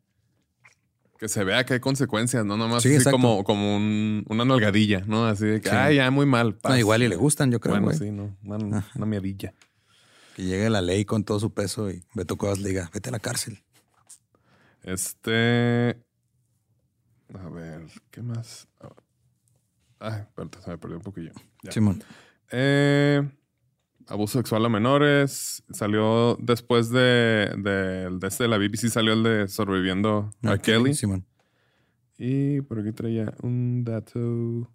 [1.20, 2.56] que se vea que hay consecuencias, ¿no?
[2.56, 3.12] Nomás Sí, así exacto.
[3.18, 5.26] como, como un- una nalgadilla, ¿no?
[5.26, 5.74] Así de que, Sí.
[5.76, 6.52] ay, ya muy mal.
[6.52, 6.78] No, paz".
[6.78, 8.35] igual y le gustan, yo creo, Bueno, sí, ¿no?
[8.42, 9.52] Una, una miadilla.
[10.35, 13.12] Que llegue la ley con todo su peso y Beto Cuevas le diga, vete a
[13.12, 13.62] la cárcel.
[14.83, 16.02] Este.
[17.38, 18.66] A ver, ¿qué más?
[20.00, 21.33] Ah, espérate, se me perdió un poquillo.
[21.68, 22.02] Simón.
[22.50, 23.28] Eh,
[24.08, 25.62] abuso sexual a menores.
[25.70, 30.62] Salió después de, de, de este de la BBC, salió el de Sobreviviendo a Ok,
[30.62, 30.94] Kelly.
[30.94, 31.26] Simón.
[32.22, 34.70] Y por aquí traía un dato.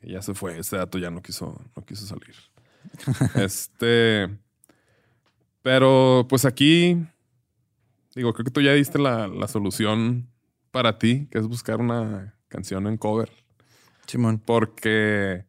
[0.00, 0.58] Que ya se fue.
[0.58, 2.34] Este dato ya no quiso, no quiso salir.
[3.36, 4.28] este.
[5.62, 7.06] Pero pues aquí.
[8.16, 10.28] Digo, creo que tú ya diste la, la solución
[10.70, 13.30] para ti, que es buscar una canción en cover.
[14.08, 14.42] Simón.
[14.44, 15.44] Porque.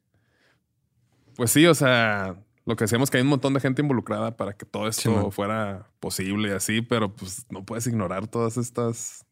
[1.36, 2.36] Pues sí, o sea.
[2.66, 5.92] Lo que decíamos que hay un montón de gente involucrada para que todo esto fuera
[6.00, 9.26] posible y así, pero pues no puedes ignorar todas estas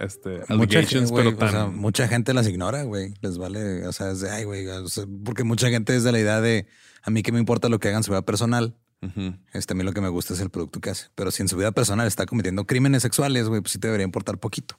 [0.00, 1.76] este, Mucha, allegations, gente, güey, pero o sea, tan...
[1.76, 3.14] mucha gente las ignora, güey.
[3.20, 6.12] Les vale, o sea, es de, ay, güey, o sea, porque mucha gente es de
[6.12, 6.66] la idea de,
[7.02, 8.76] a mí que me importa lo que hagan en su vida personal.
[9.02, 9.34] Ujú.
[9.52, 11.08] Este, a mí lo que me gusta es el producto que hace.
[11.14, 14.04] Pero si en su vida personal está cometiendo crímenes sexuales, güey, pues sí te debería
[14.04, 14.78] importar poquito.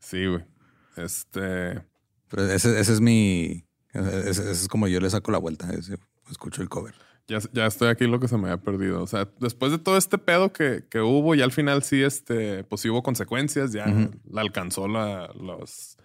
[0.00, 0.44] Sí, güey.
[0.96, 1.82] Este...
[2.28, 5.68] Pero ese, ese es mi, ese es como yo le saco la vuelta.
[6.30, 6.94] escucho el cover.
[7.28, 9.02] Ya, ya estoy aquí lo que se me había perdido.
[9.02, 12.64] O sea, después de todo este pedo que, que hubo, y al final sí, este,
[12.64, 13.86] pues sí hubo consecuencias, ya
[14.28, 15.96] la alcanzó la, los,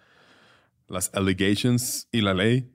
[0.88, 2.72] las allegations y la ley.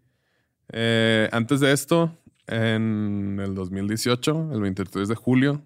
[0.73, 5.65] Eh, antes de esto, en el 2018, el 23 de julio,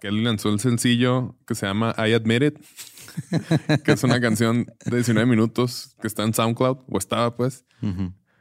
[0.00, 2.58] que él lanzó el sencillo que se llama I Admit It,
[3.84, 7.64] que es una canción de 19 minutos que está en SoundCloud, o estaba pues,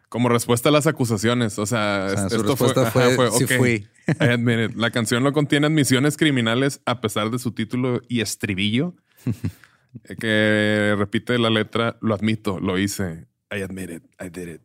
[0.09, 1.59] como respuesta a las acusaciones.
[1.59, 3.87] O sea, O sea, es- su esto respuesta fue, fue, ajá, sí fui.
[4.07, 4.75] I admit it.
[4.77, 10.95] La canción no contiene admisiones criminales a pesar de su título y estribillo, eh, que
[10.97, 13.27] repite la letra, lo admito, lo hice.
[13.51, 14.61] I admit it, I did it.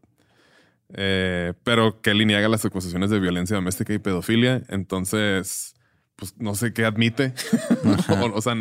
[0.94, 5.74] Eh, pero Kelly niega las acusaciones de violencia doméstica y pedofilia, entonces,
[6.16, 7.32] pues no sé qué admite.
[8.34, 8.54] o sea,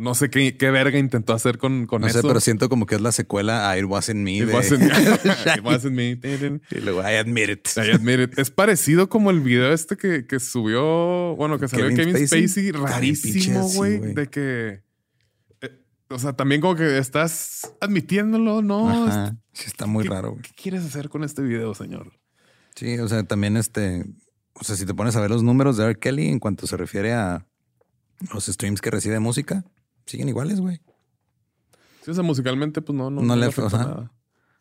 [0.00, 2.22] no sé qué, qué verga intentó hacer con, con No eso.
[2.22, 4.38] sé, pero siento como que es la secuela a It Wasn't Me.
[4.38, 4.88] It de- wasn't me.
[5.56, 6.10] It wasn't me.
[6.70, 7.68] y luego I Admit It.
[7.76, 8.38] I admit it.
[8.38, 12.48] Es parecido como el video este que, que subió, bueno, que salió Kevin Kevin Spacey.
[12.48, 14.82] Spacey, rarísimo, güey, de que,
[15.60, 19.06] eh, o sea, también como que estás admitiéndolo, ¿no?
[19.06, 19.36] Ajá.
[19.52, 20.30] Sí, está muy ¿Qué- raro.
[20.32, 20.42] güey.
[20.42, 22.12] ¿Qué quieres hacer con este video, señor?
[22.74, 24.04] Sí, o sea, también este,
[24.54, 25.98] o sea, si te pones a ver los números de R.
[25.98, 27.46] Kelly en cuanto se refiere a
[28.32, 29.64] los streams que recibe música,
[30.10, 30.80] siguen iguales, güey.
[32.04, 34.12] Sí, o sea, musicalmente, pues no, no, No le afecta nada.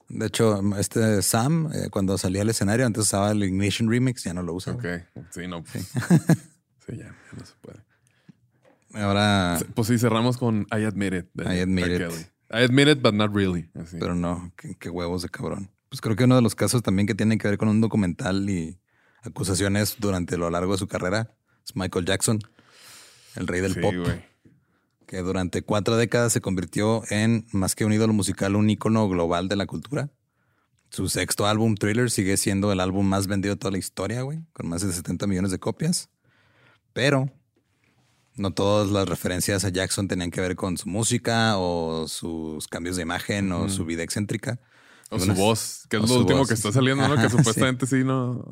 [0.10, 4.34] De hecho, este Sam, eh, cuando salía al escenario, antes usaba el Ignition Remix, ya
[4.34, 4.74] no lo usa.
[4.74, 4.86] Ok.
[5.30, 5.64] Sí, no.
[5.64, 5.88] Pues,
[6.88, 7.80] sí, ya, ya no se puede.
[8.94, 11.26] Ahora, Pues sí, cerramos con I Admit It.
[11.34, 11.86] de I Admit.
[11.88, 11.98] It.
[12.00, 12.26] Kelly.
[12.52, 13.70] I admit it, but not really.
[13.76, 13.98] Así.
[14.00, 15.70] pero no, qué, qué huevos de cabrón.
[15.90, 18.50] Pues creo que uno de los casos también que tiene que ver con un documental
[18.50, 18.80] y
[19.22, 22.40] acusaciones durante lo largo de su carrera es Michael Jackson,
[23.36, 23.94] el rey del sí, pop.
[25.10, 29.50] Que durante cuatro décadas se convirtió en, más que un ídolo musical, un ícono global
[29.50, 30.12] de la cultura.
[30.92, 34.42] Su sexto álbum, Thriller, sigue siendo el álbum más vendido de toda la historia, güey,
[34.54, 36.10] con más de 70 millones de copias.
[36.94, 37.32] Pero
[38.36, 42.96] no todas las referencias a Jackson tenían que ver con su música o sus cambios
[42.96, 44.60] de imagen o su vida excéntrica.
[45.10, 46.50] O su Algunas- voz, que es lo su último voz.
[46.50, 47.16] que está saliendo, ¿no?
[47.16, 47.38] Ajá, que sí.
[47.38, 48.46] supuestamente sí, no.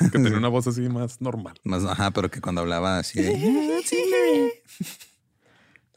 [0.00, 1.54] Que tenía una voz así más normal.
[1.64, 4.52] Más, ajá, pero que cuando hablaba así de...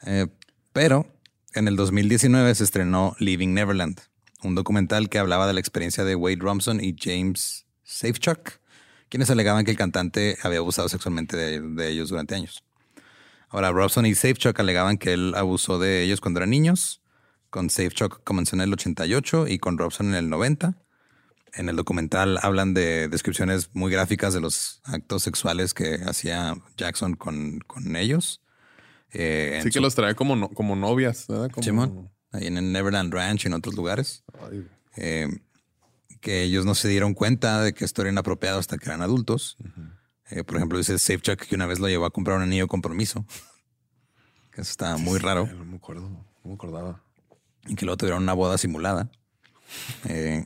[0.02, 0.26] Eh,
[0.72, 1.06] pero
[1.54, 4.00] en el 2019 se estrenó Leaving Neverland,
[4.42, 8.60] un documental que hablaba de la experiencia de Wade Robson y James Safechuck,
[9.08, 12.64] quienes alegaban que el cantante había abusado sexualmente de, de ellos durante años.
[13.50, 17.02] Ahora, Robson y Safechuck alegaban que él abusó de ellos cuando eran niños.
[17.48, 20.76] Con Safechuck comenzó en el 88 y con Robson en el 90.
[21.54, 27.14] En el documental hablan de descripciones muy gráficas de los actos sexuales que hacía Jackson
[27.14, 28.42] con, con ellos.
[29.12, 31.50] Eh, Sí que su- los trae como, no- como novias, ¿verdad?
[31.50, 31.62] Como...
[31.64, 34.24] Simón, ahí en el Neverland Ranch y en otros lugares.
[34.96, 35.28] Eh,
[36.20, 39.56] que ellos no se dieron cuenta de que esto era inapropiado hasta que eran adultos.
[40.30, 42.68] Eh, por ejemplo, dice Safechuck que una vez lo llevó a comprar un anillo de
[42.68, 43.24] compromiso.
[44.50, 45.46] Que eso está muy raro.
[45.46, 47.00] No me acuerdo, no me acordaba.
[47.68, 49.08] Y que luego tuvieron una boda simulada.
[50.08, 50.44] Eh,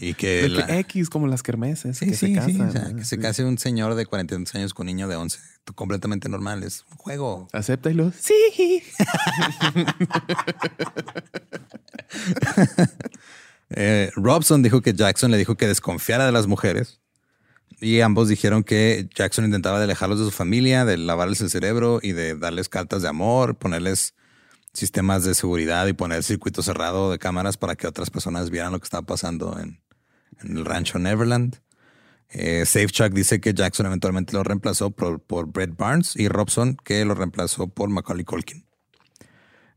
[0.00, 0.42] y que...
[0.42, 1.98] De que la- X, como las kermeses.
[1.98, 2.34] Sí, que sí, se sí.
[2.34, 2.96] casan, o sea, ¿no?
[2.96, 3.22] que se Sí.
[3.22, 5.38] case un señor de 42 años con un niño de 11.
[5.64, 6.62] Tú, completamente normal.
[6.62, 7.48] Es un juego.
[7.52, 8.12] Acéptalo.
[8.18, 8.82] Sí.
[13.70, 17.00] Eh, Robson dijo que Jackson le dijo que desconfiara de las mujeres.
[17.80, 22.00] Y ambos dijeron que Jackson intentaba de alejarlos de su familia, de lavarles el cerebro
[22.02, 24.14] y de darles cartas de amor, ponerles
[24.72, 28.80] sistemas de seguridad y poner circuito cerrado de cámaras para que otras personas vieran lo
[28.80, 29.80] que estaba pasando en,
[30.42, 31.60] en el rancho Neverland.
[32.30, 37.04] Eh, Safechuck dice que Jackson eventualmente lo reemplazó por, por Brett Barnes y Robson que
[37.04, 38.66] lo reemplazó por Macaulay Culkin.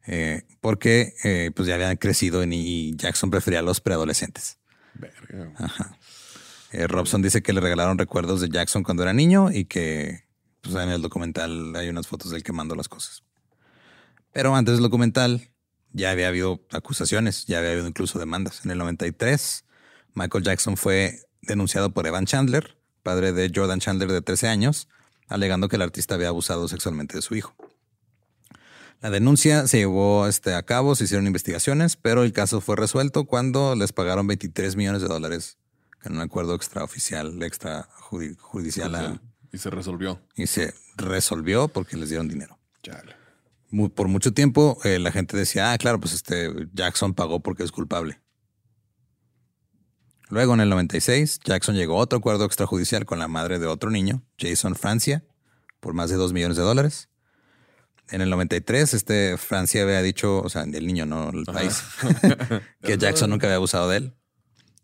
[0.08, 4.58] Eh, porque eh, pues ya habían crecido en- y Jackson prefería a los preadolescentes.
[4.95, 5.54] Verga.
[6.74, 10.24] Eh, Robson dice que le regalaron recuerdos de Jackson cuando era niño y que
[10.62, 13.24] pues, en el documental hay unas fotos de él quemando las cosas.
[14.34, 15.50] Pero antes del documental
[15.91, 18.63] ya había habido acusaciones, ya había habido incluso demandas.
[18.65, 19.65] En el 93,
[20.13, 24.88] Michael Jackson fue denunciado por Evan Chandler, padre de Jordan Chandler de 13 años,
[25.28, 27.56] alegando que el artista había abusado sexualmente de su hijo.
[29.02, 33.26] La denuncia se llevó este, a cabo, se hicieron investigaciones, pero el caso fue resuelto
[33.26, 35.58] cuando les pagaron 23 millones de dólares
[36.04, 39.21] en un acuerdo extraoficial, extrajudicial, a-
[39.52, 40.21] Y se resolvió.
[40.36, 42.60] y se resolvió porque les dieron dinero.
[42.84, 43.15] Chale.
[43.95, 47.71] Por mucho tiempo eh, la gente decía, ah, claro, pues este Jackson pagó porque es
[47.71, 48.20] culpable.
[50.31, 53.89] Luego, en el 96, Jackson llegó a otro acuerdo extrajudicial con la madre de otro
[53.89, 55.25] niño, Jason Francia,
[55.81, 57.09] por más de 2 millones de dólares.
[58.09, 61.83] En el 93, este Francia había dicho, o sea, el niño, no el país,
[62.81, 64.13] que Jackson nunca había abusado de él.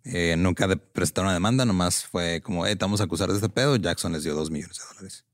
[0.04, 3.48] Eh, nunca presentaron una demanda, nomás fue como, eh, te vamos a acusar de este
[3.48, 3.78] pedo.
[3.78, 5.26] Jackson les dio 2 millones de dólares.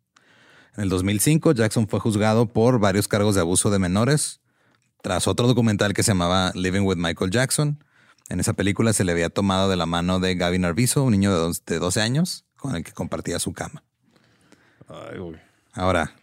[0.77, 4.41] En el 2005, Jackson fue juzgado por varios cargos de abuso de menores,
[5.01, 7.83] tras otro documental que se llamaba Living with Michael Jackson.
[8.29, 11.31] En esa película se le había tomado de la mano de Gavin Arvizo, un niño
[11.31, 13.83] de dos- de 12 años, con el que compartía su cama.
[14.87, 15.39] Ay, güey.
[15.73, 16.15] Ahora,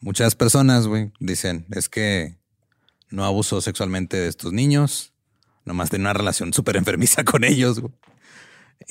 [0.00, 2.36] muchas personas, güey, dicen, es que
[3.10, 5.12] no abusó sexualmente de estos niños,
[5.64, 7.92] nomás tenía una relación súper enfermiza con ellos, güey.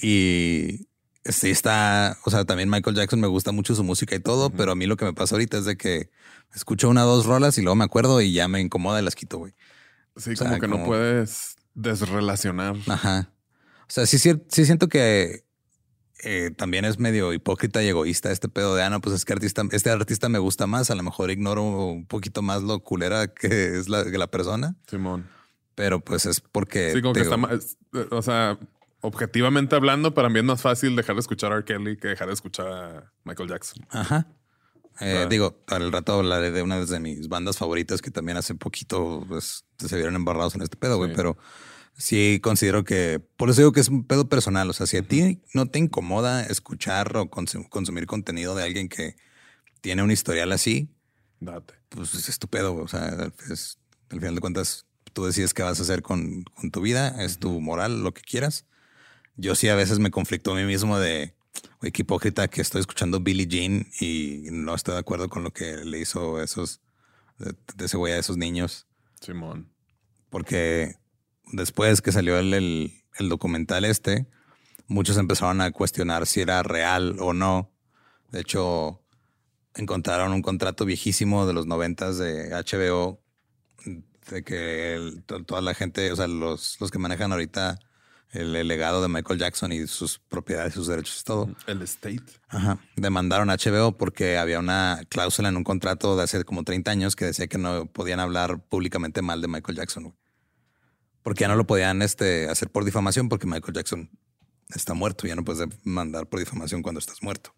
[0.02, 0.88] Y
[1.26, 4.72] sí está, o sea, también Michael Jackson me gusta mucho su música y todo, pero
[4.72, 6.10] a mí lo que me pasa ahorita es de que
[6.54, 9.16] escucho una o dos rolas y luego me acuerdo y ya me incomoda y las
[9.16, 9.54] quito, güey.
[10.18, 12.76] Sí, O sea, como que no puedes desrelacionar.
[12.88, 13.32] Ajá.
[13.82, 15.44] O sea, sí, sí siento que
[16.22, 19.34] eh, también es medio hipócrita y egoísta este pedo de, ah, no, pues es que
[19.34, 23.28] artista, este artista me gusta más, a lo mejor ignoro un poquito más lo culera
[23.28, 25.28] que es la, que la persona, Simón.
[25.76, 26.92] pero pues es porque...
[26.94, 27.78] Sí, como que digo, está más.
[28.12, 28.60] O sea,
[29.00, 31.64] objetivamente hablando, para mí es más fácil dejar de escuchar a R.
[31.64, 33.86] Kelly que dejar de escuchar a Michael Jackson.
[33.90, 34.28] Ajá.
[35.00, 35.28] Eh.
[35.30, 39.66] Digo, al rato hablaré de una de mis bandas favoritas que también hace poquito pues,
[39.78, 41.12] se vieron embarrados en este pedo, güey.
[41.12, 41.16] Sí.
[41.16, 41.38] Pero
[41.98, 44.70] sí considero que, por eso digo que es un pedo personal.
[44.70, 48.90] O sea, si a ti no te incomoda escuchar o consum- consumir contenido de alguien
[48.90, 49.16] que
[49.82, 50.90] tiene un historial así,
[51.40, 51.74] Date.
[51.90, 52.76] pues es estupendo.
[52.76, 53.80] O sea, es,
[54.10, 57.40] al final de cuentas, tú decides qué vas a hacer con, con tu vida, es
[57.40, 58.66] tu moral, lo que quieras.
[59.38, 61.34] Yo sí a veces me conflicto a mí mismo de,
[61.82, 65.78] qué hipócrita que estoy escuchando Billie Jean y no estoy de acuerdo con lo que
[65.78, 66.82] le hizo esos,
[67.38, 67.56] de,
[67.86, 68.88] ese güey a esos niños.
[69.22, 69.72] Simón.
[70.30, 70.96] Porque
[71.54, 74.28] después que salió el, el, el documental este,
[74.88, 77.72] muchos empezaron a cuestionar si era real o no.
[78.32, 79.02] De hecho,
[79.76, 83.20] encontraron un contrato viejísimo de los noventas de HBO
[84.30, 87.80] de que el- toda la gente, o sea, los, los que manejan ahorita
[88.32, 92.24] el, el legado de Michael Jackson y sus propiedades, sus derechos y todo, El State.
[92.48, 92.80] Ajá.
[92.96, 97.16] Demandaron a HBO porque había una cláusula en un contrato de hace como 30 años
[97.16, 100.04] que decía que no podían hablar públicamente mal de Michael Jackson.
[100.04, 100.16] güey.
[101.24, 104.10] Porque ya no lo podían este, hacer por difamación porque Michael Jackson
[104.70, 105.28] está muerto.
[105.28, 107.54] Ya no puedes mandar por difamación cuando estás muerto.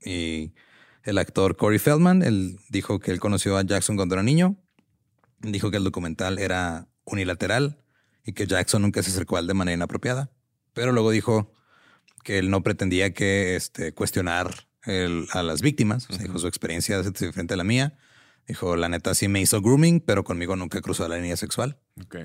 [0.00, 0.52] Y
[1.02, 4.56] el actor Corey Feldman, él dijo que él conoció a Jackson cuando era niño.
[5.40, 7.78] Dijo que el documental era unilateral
[8.26, 10.30] y que Jackson nunca se acercó a él de manera inapropiada.
[10.74, 11.54] Pero luego dijo
[12.24, 16.06] que él no pretendía que este, cuestionar el- a las víctimas.
[16.10, 17.96] O sea, dijo su experiencia es diferente a la mía.
[18.48, 21.78] Dijo, la neta sí me hizo grooming, pero conmigo nunca cruzó la línea sexual.
[22.04, 22.16] Ok.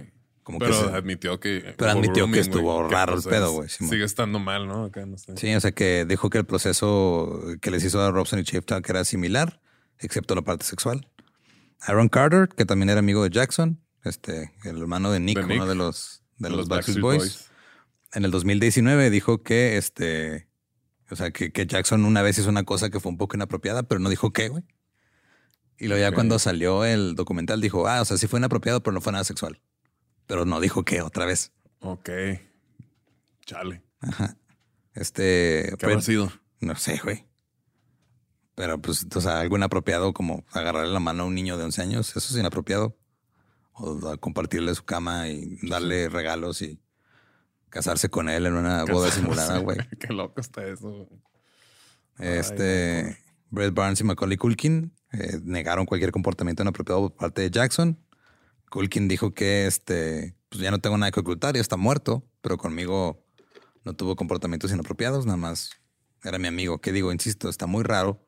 [0.43, 1.75] Como que Pero se- admitió que.
[1.77, 3.69] Pero admitió que grooming, estuvo güey, que, raro el pedo, güey.
[3.69, 4.85] Sigue estando mal, ¿no?
[4.85, 5.37] Acá no sé.
[5.37, 8.65] Sí, o sea que dijo que el proceso que les hizo a Robson y Chief
[8.65, 9.61] Talk era similar,
[9.99, 11.07] excepto la parte sexual.
[11.79, 15.57] Aaron Carter, que también era amigo de Jackson, este, el hermano de Nick, De Nick,
[15.57, 17.19] uno de los, de los, Backstreet, Boys.
[17.19, 17.51] Boys.
[18.13, 20.47] En el 2019 dijo que este,
[21.09, 23.83] o sea, que, que Jackson una vez hizo una cosa que fue un poco inapropiada,
[23.83, 24.63] pero no dijo qué, güey.
[25.77, 28.93] Y luego ya cuando salió el documental dijo, ah, o sea, sí fue inapropiado, pero
[28.93, 29.61] no fue nada sexual.
[30.27, 31.51] Pero no dijo qué otra vez.
[31.79, 32.09] Ok.
[33.45, 33.81] Chale.
[33.99, 34.37] Ajá.
[34.93, 35.73] Este.
[35.79, 36.31] ¿Qué habrá Brett- sido?
[36.59, 37.25] No sé, güey.
[38.55, 41.81] Pero pues, o sea, algo inapropiado como agarrarle la mano a un niño de 11
[41.81, 42.95] años, eso es inapropiado.
[43.83, 46.79] O compartirle su cama y darle regalos y
[47.69, 49.77] casarse con él en una boda simulada, güey.
[49.99, 50.89] Qué loco está eso.
[50.89, 51.21] güey.
[52.17, 53.17] Ay, Este,
[53.49, 57.97] Brett Barnes y Macaulay Culkin eh, negaron cualquier comportamiento inapropiado por parte de Jackson.
[58.69, 62.57] Culkin dijo que este, pues ya no tengo nada que ocultar, ya está muerto, pero
[62.57, 63.25] conmigo
[63.83, 65.71] no tuvo comportamientos inapropiados, nada más
[66.23, 66.81] era mi amigo.
[66.81, 68.25] Que digo, insisto, está muy raro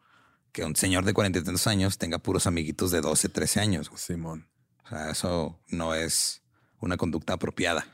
[0.51, 3.91] que un señor de cuarenta y tantos años tenga puros amiguitos de 12, 13 años.
[3.95, 4.47] Simón.
[4.93, 6.43] Sea, eso no es
[6.79, 7.85] una conducta apropiada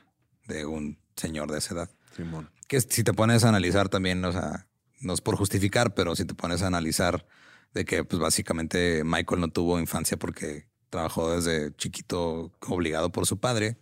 [0.46, 2.50] de un señor de esa edad Simón.
[2.68, 4.66] que si te pones a analizar también, o sea,
[5.00, 7.26] no es por justificar, pero si te pones a analizar
[7.72, 13.38] de que pues básicamente Michael no tuvo infancia porque trabajó desde chiquito obligado por su
[13.38, 13.78] padre,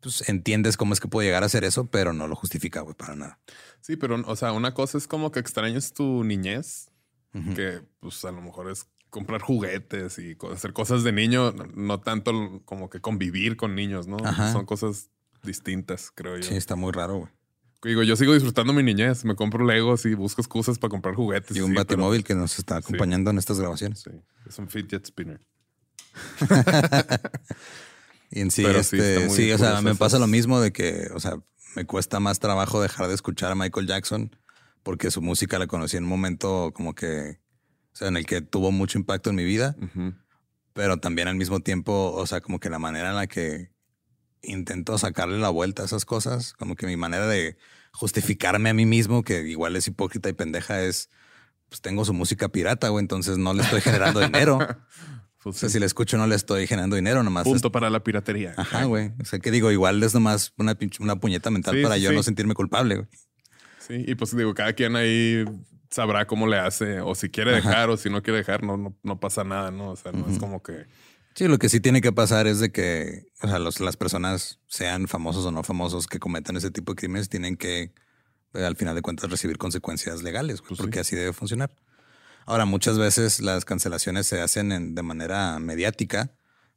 [0.00, 2.94] pues entiendes cómo es que puede llegar a hacer eso, pero no lo justifica, güey,
[2.94, 3.38] para nada.
[3.80, 6.90] Sí, pero, o sea, una cosa es como que extrañas tu niñez,
[7.54, 12.60] que pues a lo mejor es comprar juguetes y hacer cosas de niño, no, tanto
[12.64, 14.16] como que convivir con niños, ¿no?
[14.24, 14.52] Ajá.
[14.52, 15.08] Son cosas
[15.44, 16.42] distintas, creo yo.
[16.42, 17.30] Sí, está muy raro, güey.
[17.84, 21.56] Digo, yo sigo disfrutando mi niñez, me compro Legos y busco excusas para comprar juguetes.
[21.56, 24.00] Y un sí, pero- batimóvil que nos está acompañando en estas grabaciones.
[24.00, 24.10] Sí,
[24.48, 25.40] es un fidget spinner.
[28.30, 30.72] Y en sí, Pero sí, este, muy sí, o sea, me pasa lo mismo de
[30.72, 31.36] que, o sea,
[31.76, 34.34] me cuesta más trabajo dejar de escuchar a Michael Jackson
[34.82, 37.38] porque su música la conocí en un momento como que,
[37.94, 39.76] o sea, en el que tuvo mucho impacto en mi vida,
[40.72, 43.70] pero también al mismo tiempo, o sea, como que la manera en la que
[44.42, 47.56] intento sacarle la vuelta a esas cosas, como que mi manera de
[47.92, 51.08] justificarme a mí mismo, que igual es hipócrita y pendeja, es,
[51.68, 54.58] pues tengo su música pirata, güey, entonces no le estoy generando dinero.
[55.46, 55.74] O Pues sea, sí.
[55.74, 58.54] si la escucho no le estoy generando dinero, nomás Punto para la piratería.
[58.56, 59.12] Ajá, güey.
[59.20, 62.08] O sea, que digo, igual es nomás una, pinche- una puñeta mental Sí, para yo
[62.08, 62.16] sí.
[62.16, 63.08] no sentirme culpable, güey.
[63.78, 65.44] Sí, y pues digo, cada quien ahí
[65.94, 67.68] sabrá cómo le hace, o si quiere Ajá.
[67.68, 69.90] dejar, o si no quiere dejar, no, no, no pasa nada, ¿no?
[69.90, 70.86] O sea, no es como que.
[71.36, 74.58] Sí, lo que sí tiene que pasar es de que, o sea, los- las personas,
[74.66, 77.92] sean famosos o no famosos, que cometan ese tipo de crímenes, tienen que,
[78.54, 81.00] eh, al final de cuentas, recibir consecuencias legales, Pues porque sí.
[81.00, 81.70] así debe funcionar.
[82.44, 86.32] Ahora, muchas veces las cancelaciones se hacen en- de manera mediática,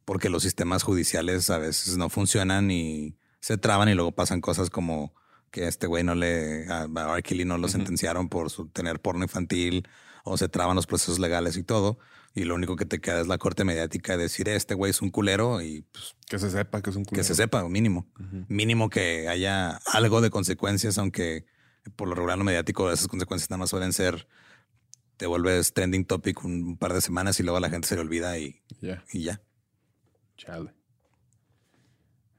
[0.06, 4.70] porque los sistemas judiciales a veces no funcionan y se traban y luego pasan cosas
[4.70, 5.14] como
[5.52, 7.22] que a este güey no le, a a.
[7.22, 9.88] Kelly no lo sentenciaron por su, tener porno infantil
[10.24, 11.98] o se traban los procesos legales y todo.
[12.36, 15.02] Y lo único que te queda es la corte mediática de decir, este güey es
[15.02, 17.24] un culero y pues, Que se sepa que es un que culero.
[17.28, 18.08] se sepa, mínimo.
[18.48, 21.46] Mínimo que haya algo de consecuencias, aunque
[21.96, 24.28] por lo regular lo mediático esas consecuencias nada más suelen ser,
[25.16, 28.02] te vuelves trending topic un par de semanas y luego a la gente se le
[28.02, 29.42] olvida y, Ya, y ya.
[30.36, 30.74] chale.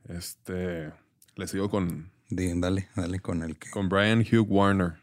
[0.09, 0.93] Este,
[1.35, 3.71] le sigo con, Dale, dale con el que.
[3.71, 4.95] con Brian Hugh Warner.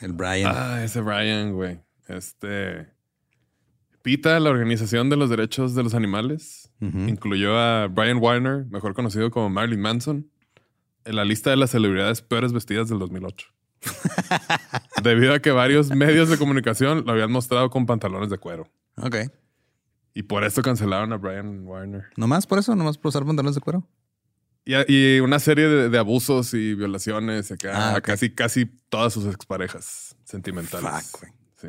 [0.00, 0.52] El Brian.
[0.54, 1.80] Ah, ese Brian, güey.
[2.08, 2.88] Este.
[4.02, 9.30] PITA, la Organización de los Derechos de los Animales, incluyó a Brian Warner, mejor conocido
[9.30, 10.30] como Marilyn Manson,
[11.06, 13.48] en la lista de las celebridades peores vestidas del 2008.
[15.02, 18.68] Debido a que varios medios de comunicación lo habían mostrado con pantalones de cuero.
[18.96, 19.16] Ok.
[20.12, 22.04] Y por eso cancelaron a Brian Warner.
[22.16, 22.76] ¿Nomás por eso?
[22.76, 23.88] ¿Nomás por usar pantalones de cuero?
[24.64, 29.26] Y, y una serie de, de abusos y violaciones acá, Ah, casi, casi todas sus
[29.26, 30.88] exparejas sentimentales.
[31.10, 31.32] Fuck, güey.
[31.60, 31.68] Sí.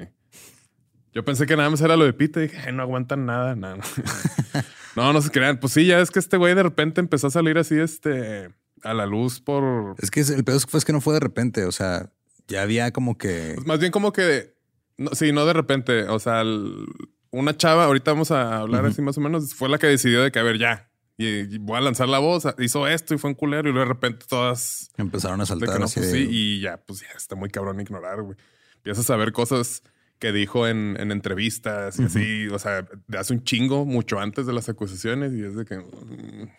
[1.14, 3.56] Yo pensé que nada más era lo de Pete y dije, "Ay, no aguantan nada,
[3.56, 3.78] nada.
[4.96, 5.60] no, no se crean.
[5.60, 8.50] Pues sí, ya es que este güey de repente empezó a salir así, este,
[8.84, 9.96] a la luz por.
[10.00, 11.66] Es que el peor fue es que no fue de repente.
[11.66, 12.12] O sea,
[12.48, 13.54] ya había como que.
[13.56, 14.56] pues más bien como que.
[14.98, 16.04] No, sí, no de repente.
[16.04, 16.86] O sea, el-
[17.32, 20.32] una chava, ahorita vamos a hablar así más o menos, fue la que decidió de
[20.32, 20.89] que, a ver, ya.
[21.18, 23.93] Y, voy a lanzar la voz, hizo esto y fue un culero y luego de
[23.93, 27.07] repente todas Empezaron a saltar que no, así pues de- sí, y ya, pues ya
[27.16, 28.38] está muy cabrón ignorar, güey.
[28.78, 29.82] Empiezas a ver cosas
[30.20, 32.86] que dijo en, en entrevistas y así, o sea,
[33.18, 35.78] hace un chingo, mucho antes de las acusaciones, y es de que.
[35.78, 36.49] mm,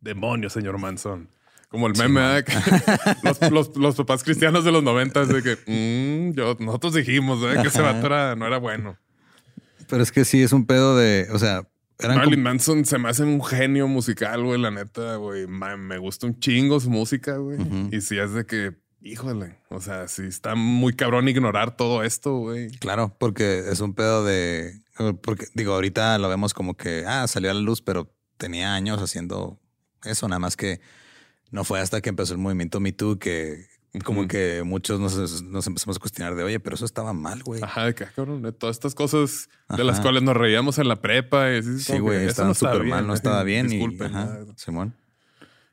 [0.00, 1.28] Demonios, señor Manson.
[1.68, 2.42] Como el meme.
[2.44, 2.52] Que
[3.22, 7.62] los, los- los papás cristianos de los noventas, de que mm, yo, nosotros dijimos ¿verdad?
[7.62, 8.98] que ese vato era- no era bueno.
[9.88, 11.28] Pero es que sí es un pedo de.
[11.32, 11.66] O sea,
[12.04, 15.46] eran Marilyn como- Manson se me hace un genio musical, güey, la neta, güey.
[15.46, 17.58] Me gusta un chingo su música, güey.
[17.90, 22.36] Y si es de que, híjole, o sea, si está muy cabrón ignorar todo esto,
[22.38, 22.70] güey.
[22.78, 24.80] Claro, porque es un pedo de.
[25.22, 29.00] Porque digo, ahorita lo vemos como que ah, salió a la luz, pero tenía años
[29.00, 29.58] haciendo
[30.04, 30.80] eso, nada más que
[31.50, 33.66] no fue hasta que empezó el movimiento Me Too que
[34.00, 37.62] como que muchos nos, nos empezamos a cuestionar de oye, pero eso estaba mal, güey.
[37.62, 40.88] Ajá, de que, ah, cabrón, de todas estas cosas de las cuales nos reíamos en
[40.88, 41.52] la prepa.
[41.52, 43.68] Y así, Sí, güey, eso estaba no está súper mal, no estaba bien.
[43.68, 44.12] Disculpen.
[44.12, 44.38] y, ajá.
[44.56, 44.94] Simón.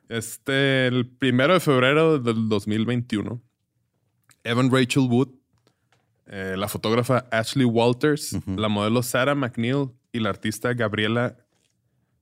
[0.09, 3.41] Este, el primero de febrero del 2021,
[4.43, 5.29] Evan Rachel Wood,
[6.25, 11.37] eh, la fotógrafa Ashley Walters, la modelo Sarah McNeil y la artista Gabriela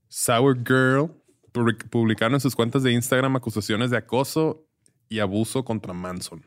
[0.10, 1.12] Sour Girl
[1.54, 4.67] public- publicaron en sus cuentas de Instagram acusaciones de acoso
[5.10, 6.46] y abuso contra Manson.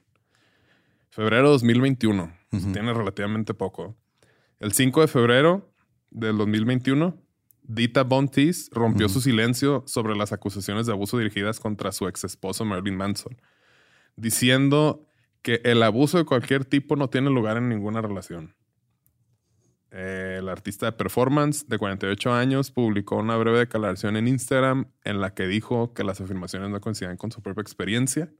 [1.10, 2.72] Febrero 2021, Ujú.
[2.72, 3.96] tiene relativamente poco.
[4.60, 5.72] El 5 de febrero
[6.10, 7.16] del 2021,
[7.62, 12.64] Dita Bontis rompió su silencio sobre las acusaciones de abuso dirigidas contra su ex esposo
[12.64, 13.36] Marilyn Manson,
[14.16, 15.06] diciendo
[15.42, 18.54] que el abuso de cualquier tipo no tiene lugar en ninguna relación.
[19.92, 25.20] Eh, el artista de performance de 48 años publicó una breve declaración en Instagram en
[25.20, 28.30] la que dijo que las afirmaciones no coincidían con su propia experiencia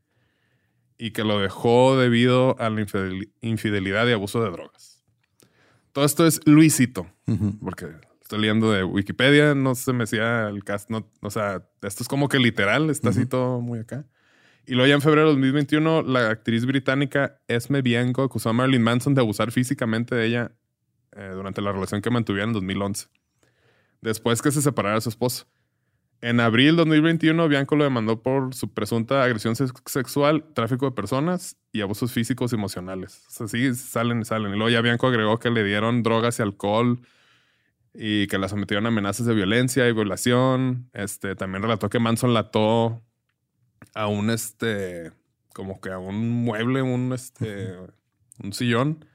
[1.02, 5.02] y que lo dejó debido a la infidel- infidelidad y abuso de drogas.
[5.92, 7.06] Todo esto es Luisito,
[7.62, 7.86] porque
[8.20, 12.08] estoy leyendo de Wikipedia, no se me decía el cast, no, o sea, esto es
[12.08, 14.04] como que literal, está así todo muy acá.
[14.66, 18.82] Y luego ya en febrero de 2021, la actriz británica Esme Bianco acusó a Marilyn
[18.82, 20.52] Manson de abusar físicamente de ella
[21.16, 23.08] eh, durante la relación que mantuvieron en 2011,
[24.02, 25.46] después que se separara de su esposo.
[26.22, 30.92] En abril de 2021, Bianco lo demandó por su presunta agresión sex- sexual, tráfico de
[30.92, 33.24] personas y abusos físicos y emocionales.
[33.28, 34.52] O sea, sí, salen y salen.
[34.52, 37.00] Y luego ya Bianco agregó que le dieron drogas y alcohol
[37.94, 40.90] y que la sometieron a amenazas de violencia y violación.
[40.92, 43.02] Este, también relató que Manson la ató
[43.94, 45.12] a un, este,
[45.54, 47.76] como que a un mueble, un, este,
[48.42, 49.06] un sillón.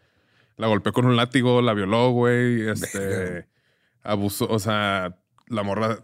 [0.58, 2.68] La golpeó con un látigo, la violó, güey.
[2.68, 3.48] Este,
[4.02, 6.00] abusó, o sea, la morra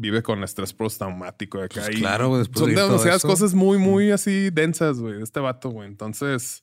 [0.00, 1.82] vive con estrés postraumático de acá.
[1.84, 3.28] Pues claro, güey, Son de demasiadas eso.
[3.28, 5.88] cosas muy, muy así densas, güey, de este vato, güey.
[5.88, 6.62] Entonces,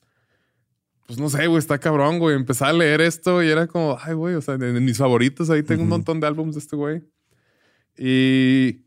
[1.06, 2.34] pues no sé, güey, está cabrón, güey.
[2.34, 5.50] Empecé a leer esto y era como, ay, güey, o sea, de, de mis favoritos,
[5.50, 7.02] ahí tengo un montón de álbumes de este güey.
[7.98, 8.86] Y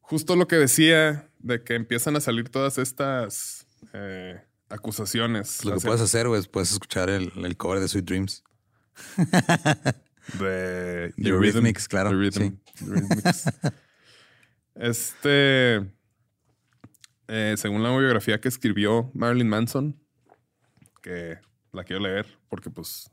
[0.00, 5.76] justo lo que decía de que empiezan a salir todas estas eh, acusaciones Lo que
[5.78, 8.42] hacia- puedes hacer, güey, es puedes escuchar el, el cover de Sweet Dreams.
[10.34, 13.44] de The Eurythmics, claro, Rhythm- The Eurythmics.
[14.74, 15.76] este,
[17.28, 20.00] eh, según la biografía que escribió Marilyn Manson,
[21.02, 21.38] que
[21.72, 23.10] la quiero leer porque pues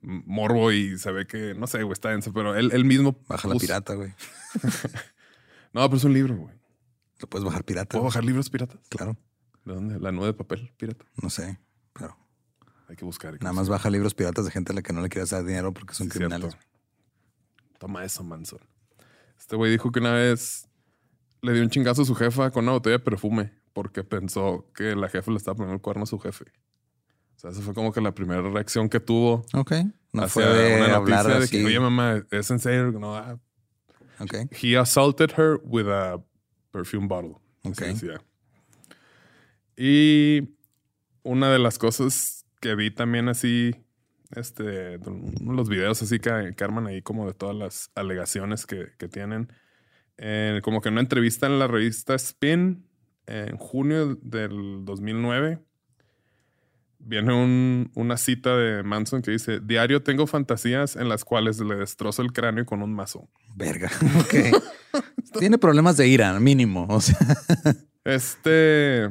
[0.00, 3.18] morbo y se ve que, no sé, güey, está denso, pero él, él mismo...
[3.28, 4.12] Baja la pirata, güey.
[5.72, 6.54] No, pero es un libro, güey.
[7.20, 7.90] Lo puedes bajar pirata.
[7.90, 8.80] ¿Puedo bajar libros piratas?
[8.88, 9.18] Claro.
[9.66, 10.00] ¿De dónde?
[10.00, 11.04] La nube de papel pirata.
[11.20, 11.60] No sé.
[11.92, 12.16] Pero
[12.88, 13.32] Hay que buscar.
[13.34, 15.30] hay que nada más baja libros piratas de gente a la que no le quieras
[15.30, 16.52] dar dinero porque son Sí, criminales.
[16.54, 16.68] cierto.
[17.78, 18.60] Toma eso, Manson.
[19.38, 20.66] Este güey dijo que una vez
[21.42, 24.96] le dio un chingazo a su jefa con una botella de perfume porque pensó que
[24.96, 26.46] la jefa le estaba poniendo el cuerno a su jefe.
[27.36, 29.72] O sea, esa fue como que la primera reacción que tuvo Ok.
[30.12, 32.90] No hacia fue de una hablar noticia de que, oye, mamá, es en serio.
[32.98, 33.38] No, ah,
[34.18, 34.34] Ok.
[34.60, 36.20] He assaulted her with a
[36.72, 37.36] perfume bottle.
[37.62, 37.82] Ok.
[39.76, 40.56] Y
[41.22, 43.74] una de las cosas que vi también así,
[44.34, 44.98] este,
[45.44, 49.52] los videos así que, que arman ahí como de todas las alegaciones que, que tienen,
[50.16, 52.84] eh, como que en una entrevista en la revista Spin
[53.26, 55.60] en junio del 2009,
[57.00, 61.76] viene un- una cita de Manson que dice, diario tengo fantasías en las cuales le
[61.76, 63.28] destrozo el cráneo con un mazo.
[63.54, 63.90] Verga.
[64.20, 65.38] Ok.
[65.38, 66.86] Tiene problemas de ira, mínimo.
[66.88, 67.18] O sea,
[68.04, 69.10] Este.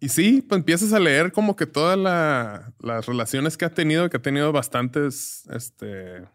[0.00, 4.08] Y sí, pues empiezas a leer como que todas la- las relaciones que ha tenido,
[4.10, 6.26] que ha tenido bastantes, este,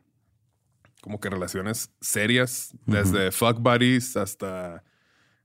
[1.01, 4.83] como que relaciones serias, desde fuck buddies hasta,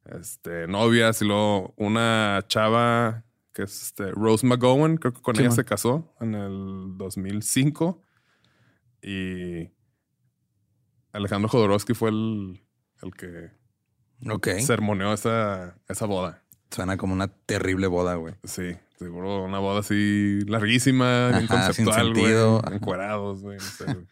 [0.06, 5.40] este, novias y luego una chava que es este, Rose McGowan, creo que con Sí,
[5.42, 5.56] ella man.
[5.56, 8.02] se casó en el 2005
[9.02, 9.70] y
[11.12, 12.62] Alejandro Jodorowsky fue el,
[13.02, 13.50] el que
[14.30, 14.48] ok.
[14.60, 16.42] sermoneó esa, esa boda.
[16.70, 18.34] Suena como una terrible boda, güey.
[18.44, 22.74] Sí, seguro una boda así larguísima, bien Ajá, conceptual, güey.
[22.74, 23.58] Encuerados, güey.
[23.58, 24.06] no sé, güey.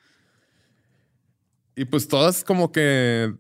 [1.76, 3.34] y pues todas como que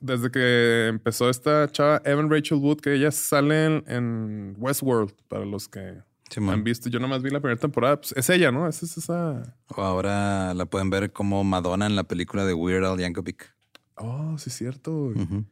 [0.00, 5.68] desde que empezó esta chava, Evan Rachel Wood, que ellas salen en Westworld, para los
[5.68, 6.02] que
[6.36, 6.88] han visto.
[6.88, 8.00] Yo nomás vi la primera temporada.
[8.00, 8.68] Pues es ella, ¿no?
[8.68, 9.56] Esa es esa.
[9.68, 13.54] O ahora la pueden ver como Madonna en la película de Weird Al Yankovic.
[13.96, 14.92] Oh, sí, es cierto.
[14.92, 15.44] Ujú.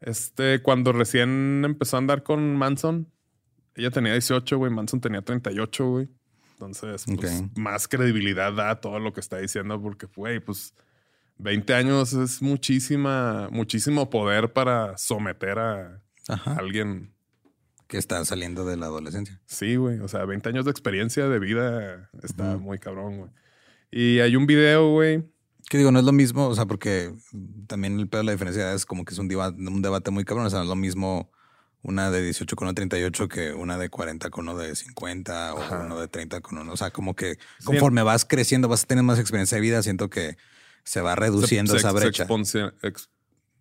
[0.00, 3.10] Este, cuando recién empezó a andar con Manson,
[3.74, 4.70] ella tenía 18, güey.
[4.70, 6.08] Manson tenía 38, güey.
[6.52, 10.74] Entonces, pues, más credibilidad da todo lo que está diciendo, porque, güey, pues
[11.38, 16.54] 20 años es muchísima, muchísimo poder para someter a Ajá.
[16.58, 17.12] alguien.
[17.88, 19.40] Que está saliendo de la adolescencia.
[19.46, 20.00] Sí, güey.
[20.00, 23.30] O sea, 20 años de experiencia de vida está muy cabrón, güey.
[23.92, 25.22] Y hay un video, güey.
[25.68, 27.12] Que digo, no es lo mismo, o sea, porque
[27.66, 30.24] también el pedo de la diferencia es como que es un, diva- un debate muy
[30.24, 30.46] cabrón.
[30.46, 31.30] O sea, no es lo mismo
[31.82, 35.54] una de 18 con una de 38 que una de 40 con uno de 50
[35.54, 35.82] o Ajá.
[35.84, 36.72] uno de 30 con uno.
[36.72, 40.08] O sea, como que conforme vas creciendo, vas a tener más experiencia de vida, siento
[40.10, 40.36] que
[40.84, 42.22] se va reduciendo se- esa brecha.
[42.24, 43.10] exponencia- ex-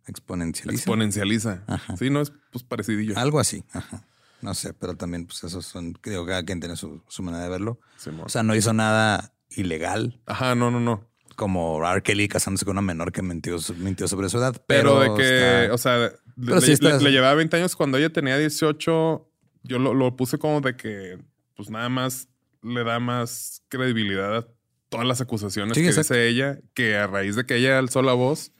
[0.08, 0.76] Exponencializa.
[0.82, 1.64] exponencializa.
[1.68, 1.98] Ajá.
[1.98, 3.18] Sí, no es pues parecidillo.
[3.18, 3.64] Algo así.
[3.74, 4.06] Ajá.
[4.42, 7.44] No sé, pero también, pues, esos son, que digo, cada quien tiene su, su manera
[7.44, 7.80] de verlo.
[7.98, 8.26] Simón.
[8.26, 11.08] O sea, no hizo nada ilegal, Ajá, no, no, no.
[11.36, 12.02] Como R.
[12.02, 14.56] Kelly casándose con una menor que mintió, mintió sobre su edad.
[14.68, 15.98] Pero, Pero, de que, está- o sea,
[16.38, 19.30] le, le- sí está- le- le llevaba 20 años cuando ella tenía 18.
[19.64, 21.18] Yo lo, lo puse como de que,
[21.56, 22.28] pues nada más
[22.64, 24.48] le da más credibilidad a
[24.90, 26.14] todas las acusaciones Sí, que exacto.
[26.14, 28.52] dice ella, que a raíz de que ella alzó la voz,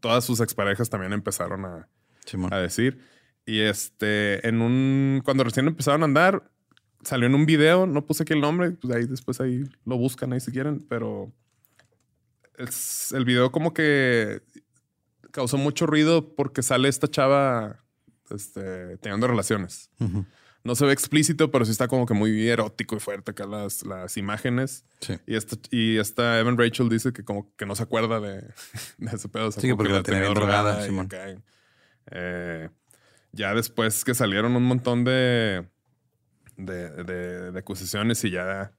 [0.00, 1.88] todas sus exparejas también empezaron a,
[2.26, 2.52] Simón.
[2.52, 3.00] a decir.
[3.46, 6.50] Y este, en un, cuando recién empezaron a andar,
[7.02, 10.32] salió en un video, no puse aquí el nombre, pues ahí después ahí lo buscan
[10.32, 11.30] ahí si quieren, pero
[12.58, 14.42] es, el video como que
[15.30, 17.80] causó mucho ruido porque sale esta chava
[18.30, 19.90] este, teniendo relaciones.
[20.62, 23.84] No se ve explícito, pero sí está como que muy erótico y fuerte acá las,
[23.84, 24.84] las imágenes.
[25.00, 25.18] Sí.
[25.26, 28.40] Y esta, y esta Evan Rachel dice que como que no se acuerda de,
[28.98, 29.48] de ese pedo.
[29.48, 31.08] o sea, Sí, porque que la tenía drogada, Simón.
[32.10, 32.68] eh,
[33.32, 35.66] ya después que salieron un montón de,
[36.56, 38.72] de, de- de acusaciones y ya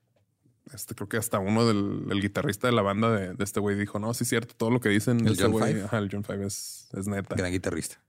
[0.74, 3.76] este, creo que hasta uno del el guitarrista de la banda de, de este güey
[3.78, 5.84] dijo, no, sí es cierto, todo lo que dicen ¿El este John Five?
[5.84, 7.36] ajá, el John Five es, es neta.
[7.36, 8.01] Gran guitarrista.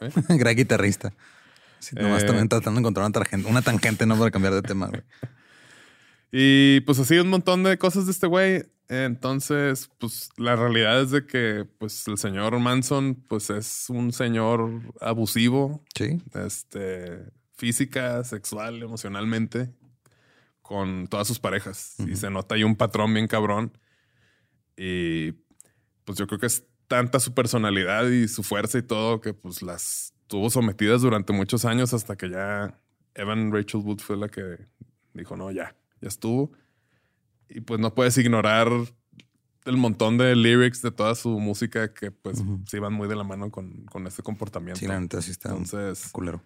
[0.00, 0.10] ¿Eh?
[0.36, 1.12] Gran guitarrista.
[1.78, 2.26] Sí, nomás Eh.
[2.26, 4.86] también tratando de encontrar una tangente, una tangente, no para cambiar de tema.
[4.88, 5.02] güey.
[6.32, 8.64] Y pues así un montón de cosas de este güey.
[8.88, 14.80] Entonces, pues la realidad es de que pues el señor Manson pues es un señor
[15.00, 16.22] abusivo, Sí.
[16.34, 17.24] este,
[17.56, 19.70] física, sexual, emocionalmente,
[20.66, 21.94] con todas sus parejas.
[22.00, 22.16] Y Ujú.
[22.16, 23.76] se nota ahí un patrón bien cabrón.
[24.76, 25.32] Y
[26.04, 29.62] pues yo creo que es tanta su personalidad y su fuerza y todo que pues
[29.62, 32.80] las tuvo sometidas durante muchos años hasta que ya
[33.14, 34.58] Evan Rachel Wood fue la que
[35.14, 36.52] dijo, no, ya, ya estuvo.
[37.48, 38.68] Y pues no puedes ignorar
[39.64, 42.60] el montón de lyrics de toda su música que pues Ujú.
[42.66, 44.78] se iban muy de la mano con, con este comportamiento.
[44.80, 46.42] Sí, la neta sí está Entonces, culero.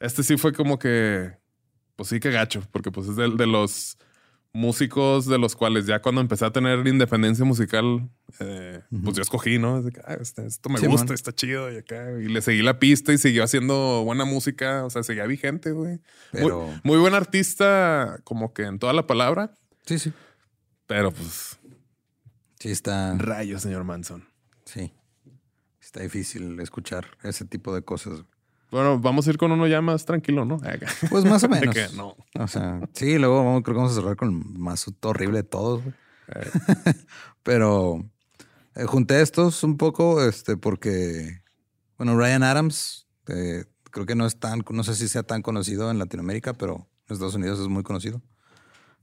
[0.00, 1.32] este sí fue como que,
[1.96, 3.98] pues sí que gacho, porque pues es de, de los
[4.52, 9.58] músicos de los cuales ya cuando empecé a tener independencia musical, eh, pues yo escogí,
[9.58, 9.78] ¿no?
[9.78, 11.14] Es de que, ah, este- esto me Sí, gusta, man.
[11.14, 12.10] está chido y acá.
[12.20, 16.00] Y le seguí la pista y siguió haciendo buena música, o sea, seguía vigente, güey.
[16.32, 19.52] Pero Muy, muy buen artista, como que en toda la palabra,
[19.84, 20.12] sí, sí.
[20.86, 21.58] pero pues
[22.58, 23.14] Sí está.
[23.18, 24.24] rayos, señor Manson.
[24.64, 24.90] Sí.
[25.82, 28.24] Está difícil escuchar ese tipo de cosas.
[28.70, 30.58] Bueno, vamos a ir con uno ya más tranquilo, ¿no?
[31.10, 31.74] Pues más o menos.
[31.74, 32.16] que no.
[32.38, 35.44] O sea, sí, luego vamos, creo que vamos a cerrar con el más horrible de
[35.44, 35.82] todos.
[36.28, 36.50] Eh,
[37.42, 38.04] Pero
[38.74, 41.40] Eh, junté estos un poco, este, porque,
[41.96, 45.90] bueno, Ryan Adams, eh, creo que no es tan, no sé si sea tan conocido
[45.90, 48.20] en Latinoamérica, pero en Estados Unidos es muy conocido.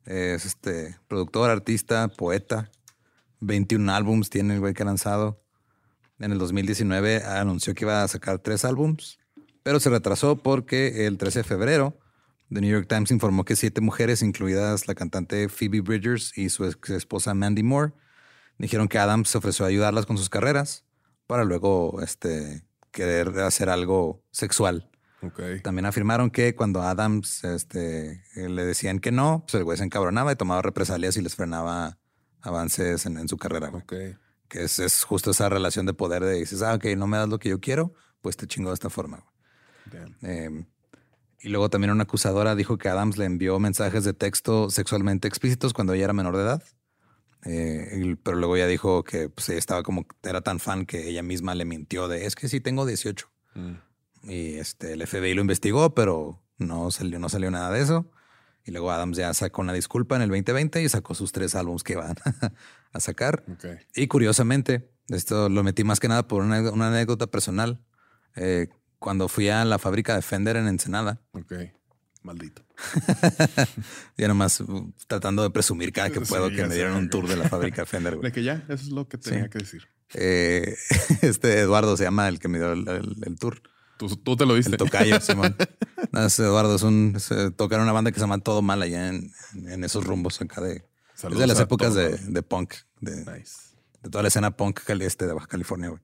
[0.06, 2.70] Es este productor, artista, poeta.
[3.40, 5.42] 21 álbums tiene el güey que ha lanzado.
[6.20, 9.18] En el 2019 anunció que iba a sacar tres álbums,
[9.64, 11.98] pero se retrasó porque el 13 de febrero
[12.54, 16.66] The New York Times informó que siete mujeres, incluidas la cantante Phoebe Bridgers y su
[16.66, 17.94] ex esposa Mandy Moore,
[18.58, 20.86] dijeron que Adams se ofreció a ayudarlas con sus carreras
[21.26, 24.90] para luego este, querer hacer algo sexual.
[25.64, 30.34] También afirmaron que cuando Adams este, le decían que no, pues el güey se encabronaba
[30.34, 31.98] y tomaba represalias y les frenaba
[32.42, 33.72] avances en, su carrera.
[33.88, 34.18] Que
[34.52, 37.50] es, justo esa relación de poder de dices, ah, ok, no me das lo que
[37.50, 39.26] yo quiero, pues te chingo de esta forma.
[40.22, 40.66] Eh,
[41.42, 45.74] y luego también una acusadora dijo que Adams le envió mensajes de texto sexualmente explícitos
[45.74, 46.64] cuando ella era menor de edad.
[47.46, 51.56] Eh, pero luego ella dijo que pues, estaba como, era tan fan que ella misma
[51.56, 53.30] le mintió de, es que sí tengo 18.
[53.56, 53.74] Mm.
[54.24, 58.10] Y este, el FBI lo investigó, pero no salió, no salió nada de eso.
[58.66, 61.84] Y luego Adams ya sacó una disculpa en el 2020 y sacó sus tres álbumes
[61.84, 62.16] que van
[62.94, 63.44] a sacar.
[63.94, 67.84] Y curiosamente, esto lo metí más que nada por una, anécdota personal.
[68.38, 68.70] Eh,
[69.04, 71.20] cuando fui a la fábrica de Fender en Ensenada.
[71.34, 71.54] Ok.
[72.22, 72.66] Maldito.
[74.18, 77.36] ya nomás uh, tratando de presumir cada que puedo que me dieron un tour de
[77.36, 78.18] la fábrica de Fender.
[78.18, 79.90] De que ya, eso es lo que tenía que decir.
[80.14, 80.78] Eh,
[81.22, 83.62] este Eduardo se llama el que me dio el, tour.
[83.98, 84.72] Tú, te lo diste.
[84.72, 85.54] El tocayo, Simón.
[86.14, 87.18] no, Eduardo es un.
[87.58, 89.34] toca en una banda que se llama Todo Mal allá en,
[89.68, 90.86] en esos rumbos acá de.
[91.16, 92.76] es de las épocas de, de, punk.
[93.02, 93.76] De, nice.
[94.02, 96.02] de toda la escena punk este de Baja California, güey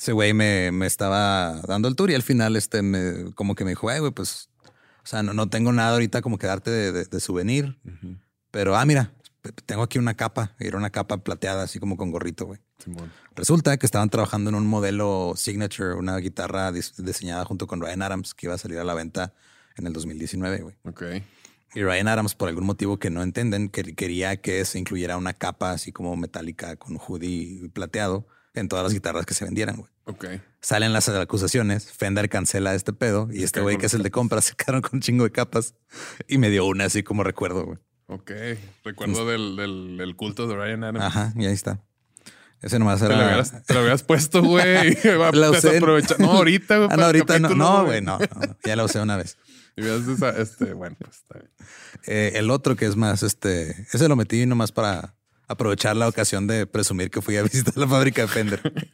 [0.00, 3.64] ese güey me, me, estaba dando el tour y al final este me, como que
[3.64, 7.04] me dijo, güey, pues, o sea, no, no, tengo nada ahorita como que darte de,
[7.04, 7.78] de, souvenir,
[8.50, 9.12] pero, ah, mira,
[9.66, 12.60] tengo aquí una capa, era una capa plateada, así como con gorrito, güey.
[13.36, 18.32] Resulta que estaban trabajando en un modelo Signature, una guitarra diseñada junto con Ryan Adams
[18.32, 19.34] que iba a salir a la venta
[19.76, 20.76] en el 2019, güey.
[20.84, 21.02] Ok.
[21.74, 25.72] Y Ryan Adams, por algún motivo que no entienden, quería que se incluyera una capa
[25.72, 29.90] así como metálica con hoodie plateado en todas las guitarras que se vendieran, güey.
[30.04, 30.26] Ok.
[30.60, 34.44] Salen las acusaciones, Fender cancela este pedo y este güey que es el de compras
[34.46, 35.74] se quedaron con un chingo de capas
[36.28, 37.78] y me dio una así como recuerdo, güey.
[38.06, 38.32] Ok.
[38.84, 39.56] Recuerdo del,
[39.96, 41.04] del, culto de Ryan Adams.
[41.04, 41.80] Ajá, y ahí está.
[42.60, 43.42] Ese nomás era.
[43.66, 44.96] Te lo habías, puesto, güey.
[45.32, 45.80] la usé.
[46.18, 46.88] No, ahorita, güey.
[46.90, 47.50] Ah, no, ahorita no.
[47.50, 48.18] No, güey, no,
[48.64, 49.38] Ya la usé una vez.
[49.76, 51.50] Y esa, este, bueno, pues está bien.
[52.06, 55.14] Eh, el otro que es más, este, ese lo metí nomás para
[55.50, 58.90] aprovechar la ocasión de presumir que fui a visitar la fábrica de Fender.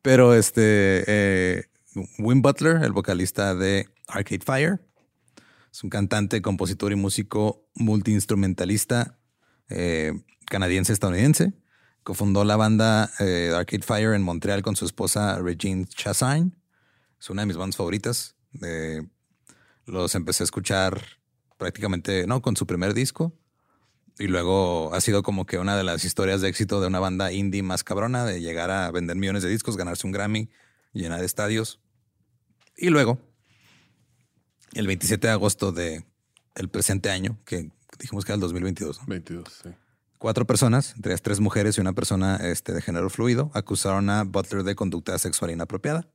[0.00, 1.64] Pero este, eh,
[2.18, 4.80] Wim Butler, el vocalista de Arcade Fire,
[5.70, 9.18] es un cantante, compositor y músico multiinstrumentalista
[9.68, 10.12] eh,
[10.46, 11.52] canadiense-estadounidense.
[12.02, 16.52] Cofundó la banda eh, Arcade Fire en Montreal con su esposa Regine Chassagne.
[17.20, 18.36] Es una de mis bandas favoritas.
[19.84, 21.02] los empecé a escuchar
[21.58, 23.38] prácticamente, no, con su primer disco.
[24.18, 27.32] Y luego ha sido como que una de las historias de éxito de una banda
[27.32, 30.50] indie más cabrona, de llegar a vender millones de discos, ganarse un Grammy,
[30.92, 31.80] llenar estadios.
[32.76, 33.18] Y luego,
[34.74, 36.04] el 27 de agosto del
[36.54, 39.00] el presente año, que dijimos que era el 2022.
[39.06, 39.70] 22, sí.
[40.18, 44.62] Cuatro personas, entre tres mujeres y una persona este, de género fluido, acusaron a Butler
[44.62, 46.08] de conducta sexual inapropiada.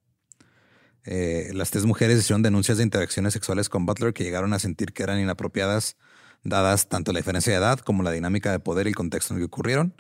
[1.05, 4.93] Eh, las tres mujeres hicieron denuncias de interacciones sexuales con Butler que llegaron a sentir
[4.93, 5.95] que eran inapropiadas
[6.43, 9.37] dadas tanto la diferencia de edad como la dinámica de poder y el contexto en
[9.37, 9.95] el que ocurrieron,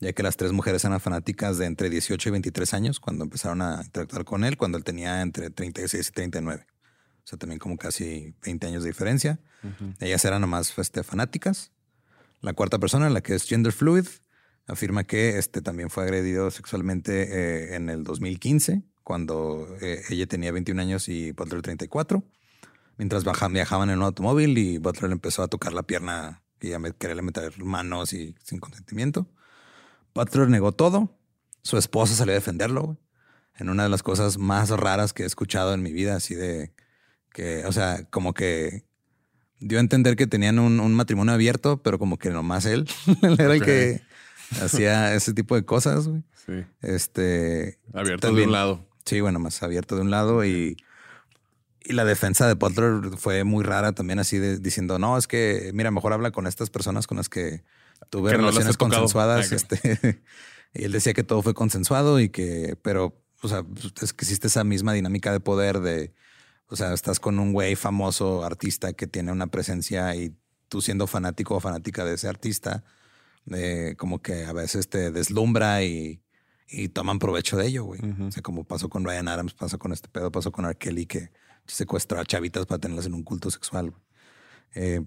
[0.00, 3.62] ya que las tres mujeres eran fanáticas de entre 18 y 23 años cuando empezaron
[3.62, 6.66] a interactuar con él, cuando él tenía entre 36 y 39.
[6.68, 9.38] O sea, también como casi 20 años de diferencia.
[10.00, 11.72] Ellas eran nomás este, fanáticas.
[12.40, 14.06] La cuarta persona, la que es gender fluid,
[14.66, 20.52] afirma que este también fue agredido sexualmente eh, en el 2015, cuando eh, ella tenía
[20.52, 22.22] 21 años y Butler 34
[22.98, 26.80] mientras viajaban en un automóvil y Butler le empezó a tocar la pierna y a
[26.98, 29.26] quererle meter manos y sin consentimiento.
[30.14, 31.16] Butler negó todo.
[31.62, 32.98] Su esposa salió a defenderlo
[33.56, 36.72] en una de las cosas más raras que he escuchado en mi vida, así de
[37.32, 38.84] que, o sea, como que
[39.60, 42.88] dio a entender que tenían un, matrimonio abierto, pero como que nomás él
[43.38, 44.02] era el que
[44.62, 46.08] hacía ese tipo de cosas.
[46.46, 46.64] Sí.
[46.80, 47.78] Este.
[47.92, 48.88] Abierto de un lado.
[49.04, 50.76] Sí, bueno, más abierto de un lado y
[51.88, 55.70] y la defensa de Butler fue muy rara también, así de, diciendo, no, es que,
[55.72, 57.64] mira, mejor habla con estas personas con las que
[58.10, 59.52] tuve relaciones consensuadas.
[59.52, 60.22] Este,
[60.74, 63.64] y él decía que todo fue consensuado y que, pero, o sea,
[64.02, 66.12] es que existe esa misma dinámica de poder de,
[66.66, 70.36] o sea, estás con un güey famoso, artista que tiene una presencia y
[70.68, 72.84] tú siendo fanático o fanática de ese artista,
[73.96, 76.20] como que a veces te deslumbra y,
[76.68, 78.00] y toman provecho de ello, güey.
[78.20, 80.76] O sea, como pasó con Ryan Adams, pasó con este pedo, pasó con R.
[80.76, 81.30] Kelly que
[81.68, 83.94] secuestra a chavitas para tenerlas en un culto sexual.
[84.74, 85.02] Eh,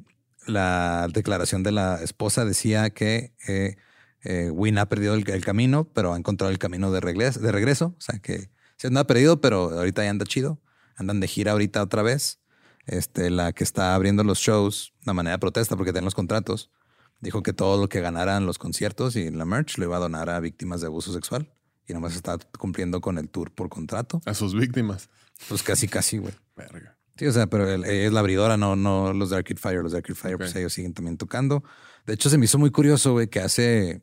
[0.47, 3.76] la declaración de la esposa decía que eh,
[4.24, 7.95] eh, Win ha perdido el, camino, pero ha encontrado el camino de regreso, de regreso.
[7.97, 10.59] O sea que se ha perdido, pero ahorita ya anda chido.
[10.95, 12.39] Andan de gira ahorita otra vez.
[12.88, 16.72] Este, la que está abriendo los shows, de manera de protesta porque tienen los contratos,
[17.20, 20.30] dijo que todo lo que ganaran los conciertos y la merch lo iba a donar
[20.32, 21.53] a víctimas de abuso sexual.
[21.88, 24.22] Y nomás está cumpliendo con el tour por contrato.
[24.26, 25.09] A sus víctimas.
[25.49, 26.33] Pues casi, casi, güey.
[26.55, 26.97] Verga.
[27.17, 29.83] Sí, o sea, pero es la abridora, no, no los de Arcade Fire.
[29.83, 31.63] Los de Arcade Fire, pues ellos siguen también tocando.
[32.05, 34.01] De hecho, se me hizo muy curioso, güey, que hace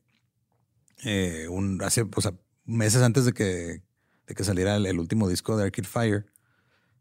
[1.04, 2.34] eh, un, hace, o sea,
[2.64, 3.82] meses antes de que,
[4.26, 6.26] de que saliera el, último disco de Arcade Fire,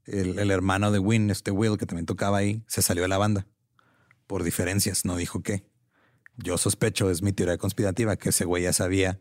[0.05, 3.17] el, el, hermano de Win, este Will, que también tocaba ahí, se salió de la
[3.17, 3.45] banda
[4.25, 5.65] por diferencias, no dijo qué.
[6.37, 9.19] Yo sospecho, es mi teoría conspirativa, que ese güey ya sabía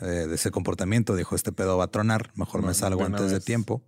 [0.00, 1.14] eh, de ese comportamiento.
[1.14, 3.84] Dijo, este pedo va a tronar, mejor me salgo antes de tiempo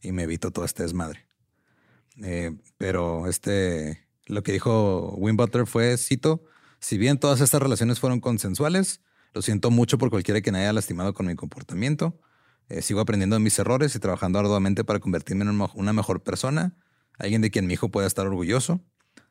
[0.00, 1.26] y me evito todo este desmadre.
[2.22, 6.44] Eh, pero este, lo que dijo Win Butler fue, cito,
[6.80, 9.00] si bien todas estas relaciones fueron consensuales,
[9.34, 12.20] lo siento mucho por cualquiera que me haya lastimado con mi comportamiento.
[12.68, 16.76] Eh, sigo aprendiendo de mis errores y trabajando arduamente para convertirme en una mejor persona,
[17.18, 18.80] alguien de quien mi hijo pueda estar orgulloso.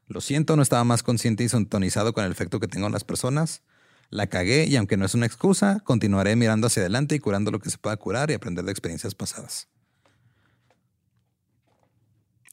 [0.07, 3.03] Lo siento, no estaba más consciente y sintonizado con el efecto que tengo en las
[3.03, 3.63] personas.
[4.09, 7.59] La cagué y aunque no es una excusa, continuaré mirando hacia adelante y curando lo
[7.59, 9.67] que se pueda curar y aprender de experiencias pasadas.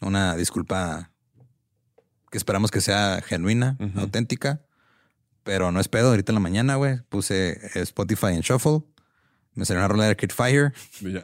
[0.01, 1.11] Una disculpa
[2.31, 4.65] que esperamos que sea genuina, auténtica,
[5.45, 6.09] pero no es pedo.
[6.11, 8.83] Ahorita en la mañana, güey, puse Spotify en Shuffle,
[9.55, 10.73] me salió una rola de Arcade Fire.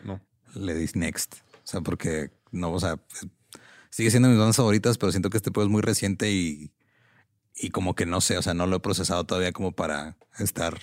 [0.04, 0.20] no.
[0.54, 1.34] Le di next.
[1.34, 2.98] O sea, porque no, o sea,
[3.90, 6.72] sigue siendo mis bandas favoritas, pero siento que este pedo es muy reciente y,
[7.54, 10.78] y como que no sé, o sea, no lo he procesado todavía como para estar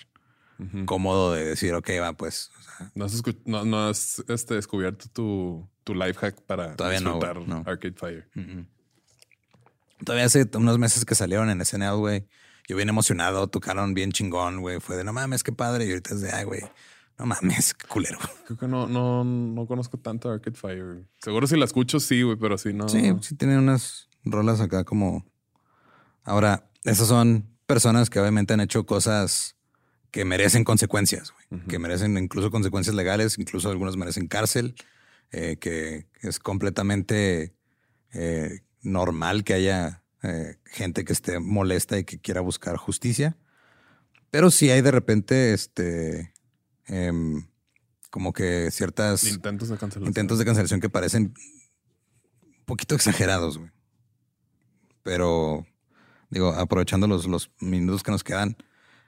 [0.85, 2.51] cómodo de decir, ok, va, pues.
[2.95, 8.27] no has, no, has este, descubierto tu, tu life hack para todavía disfrutar Arcade Fire.
[10.03, 12.27] Todavía hace unos meses que salieron en SNL, güey.
[12.67, 14.81] Yo bien emocionado, tocaron bien chingón, güey.
[14.81, 15.85] Fue de no mames, qué padre.
[15.85, 16.59] Y ahorita es de, ay, güey,
[17.17, 18.19] no mames, qué culero.
[18.45, 21.05] Creo que no, no, no conozco tanto Arcade Fire.
[21.19, 22.89] Seguro si la escucho, sí, güey, pero si no.
[22.89, 25.25] Sí, sí tienen unas rolas acá como.
[26.25, 29.55] Ahora, esas son personas que obviamente han hecho cosas
[30.11, 31.63] que merecen consecuencias, güey.
[31.67, 34.75] que merecen incluso consecuencias legales, incluso algunos merecen cárcel,
[35.31, 37.55] eh, que es completamente
[38.13, 43.37] eh, normal que haya eh, gente que esté molesta y que quiera buscar justicia.
[44.29, 46.33] Pero sí hay de repente este
[46.87, 47.45] Em,
[48.09, 50.07] como que ciertas intentos de cancelación.
[50.07, 51.33] Intentos de cancelación que parecen
[52.41, 53.71] un poquito exagerados, güey.
[55.03, 55.65] Pero,
[56.29, 58.57] digo, aprovechando los, los minutos que nos quedan,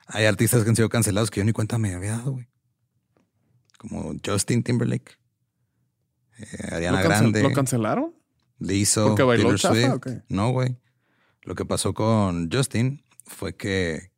[0.07, 2.47] hay artistas que han sido cancelados que yo ni cuenta me había dado, güey.
[3.77, 5.17] Como Justin Timberlake,
[6.39, 7.43] eh, Ariana Grande.
[7.43, 8.13] ¿Lo cancelaron?
[8.59, 10.77] Le hizo ¿Porque bailó chafa, No, güey.
[11.43, 14.11] Lo que pasó con Justin fue que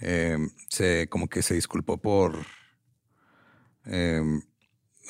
[0.00, 2.38] em, se como que se disculpó por
[3.88, 4.42] Em,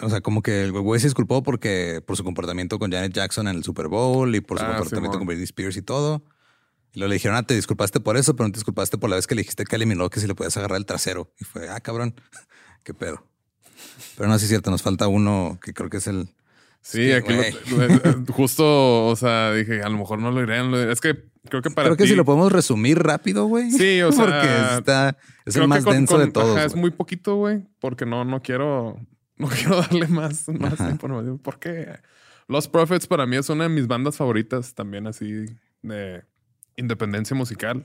[0.01, 3.49] o sea, como que el güey se disculpó porque por su comportamiento con Janet Jackson
[3.49, 6.23] en el Super Bowl y por su ah, comportamiento con Britney Spears y todo.
[6.93, 9.17] Y luego le dijeron, ah, te disculpaste por eso, pero no te disculpaste por la
[9.17, 11.33] vez que le dijiste que eliminó que si le podías agarrar el trasero.
[11.39, 12.15] Y fue, ah, cabrón,
[12.85, 13.27] qué pedo.
[14.17, 16.29] Pero no, es cierto, nos falta uno que creo que es el.
[16.81, 17.35] Sí, aquí
[18.33, 20.73] justo, o sea, dije, a lo mejor no lo irían.
[20.75, 23.71] Es que creo que para Creo que si lo podemos resumir rápido, güey.
[23.71, 24.25] Sí, o sea.
[24.25, 26.59] Porque está, es el más denso de todos.
[26.59, 28.99] es muy poquito, güey, porque no, no quiero,
[29.37, 31.39] no quiero darle más, más información.
[31.39, 31.99] Porque
[32.47, 35.45] Los Prophets para mí es una de mis bandas favoritas también así
[35.83, 36.25] de
[36.77, 37.83] independencia musical.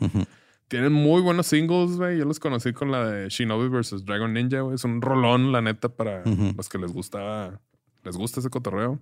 [0.70, 2.18] Tienen muy buenos singles, güey.
[2.20, 4.06] Yo los conocí con la de Shinobi vs.
[4.06, 4.76] Dragon Ninja, güey.
[4.76, 7.60] Es un rolón, la neta, para los que les gustaba,
[8.04, 9.00] les gusta ese cotorreo.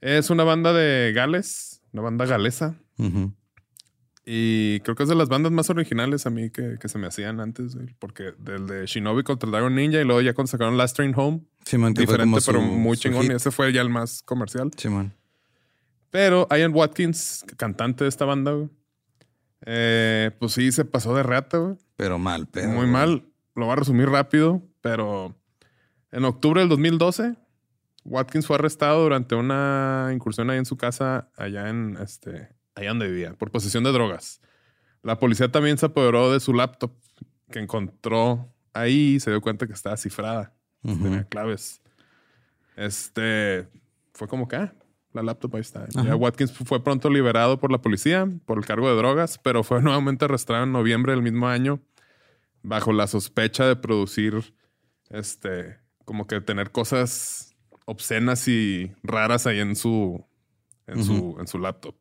[0.00, 2.76] Es una banda de Gales, una banda galesa.
[4.30, 7.40] Y creo que es de las bandas más originales a mí que, se me hacían
[7.40, 11.14] antes, porque del de Shinobi contra Dragon Ninja y luego ya cuando sacaron Last Train
[11.16, 11.40] Home,
[11.94, 14.70] diferente pero muy chingón y ese fue ya el más comercial.
[16.10, 18.52] Pero Ian Watkins, cantante de esta banda,
[19.64, 21.76] eh, pues sí se pasó de rata, güey.
[21.96, 22.68] Pero mal, pero.
[22.68, 23.24] Muy mal.
[23.54, 25.34] Lo voy a resumir rápido, pero
[26.12, 27.34] en octubre del 2012,
[28.08, 33.08] Watkins fue arrestado durante una incursión ahí en su casa, allá en este, allá donde
[33.08, 34.40] vivía, por posesión de drogas.
[35.02, 36.92] La policía también se apoderó de su laptop,
[37.50, 40.54] que encontró ahí y se dio cuenta que estaba cifrada.
[40.82, 41.82] Tenía claves.
[42.76, 43.68] Este
[44.14, 44.74] fue como que ah,
[45.12, 45.86] la laptop ahí está.
[45.88, 49.82] Ya Watkins fue pronto liberado por la policía por el cargo de drogas, pero fue
[49.82, 51.80] nuevamente arrestado en noviembre del mismo año
[52.62, 54.54] bajo la sospecha de producir
[55.10, 57.47] este, como que tener cosas
[57.88, 60.22] obscenas y raras ahí en su,
[60.86, 61.94] en su, en su laptop.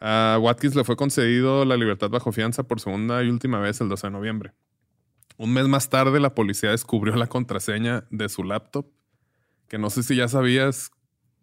[0.00, 3.88] A Watkins le fue concedido la libertad bajo fianza por segunda y última vez el
[3.88, 4.52] 12 de noviembre.
[5.36, 8.86] Un mes más tarde, la policía descubrió la contraseña de su laptop,
[9.68, 10.90] que no sé si ya sabías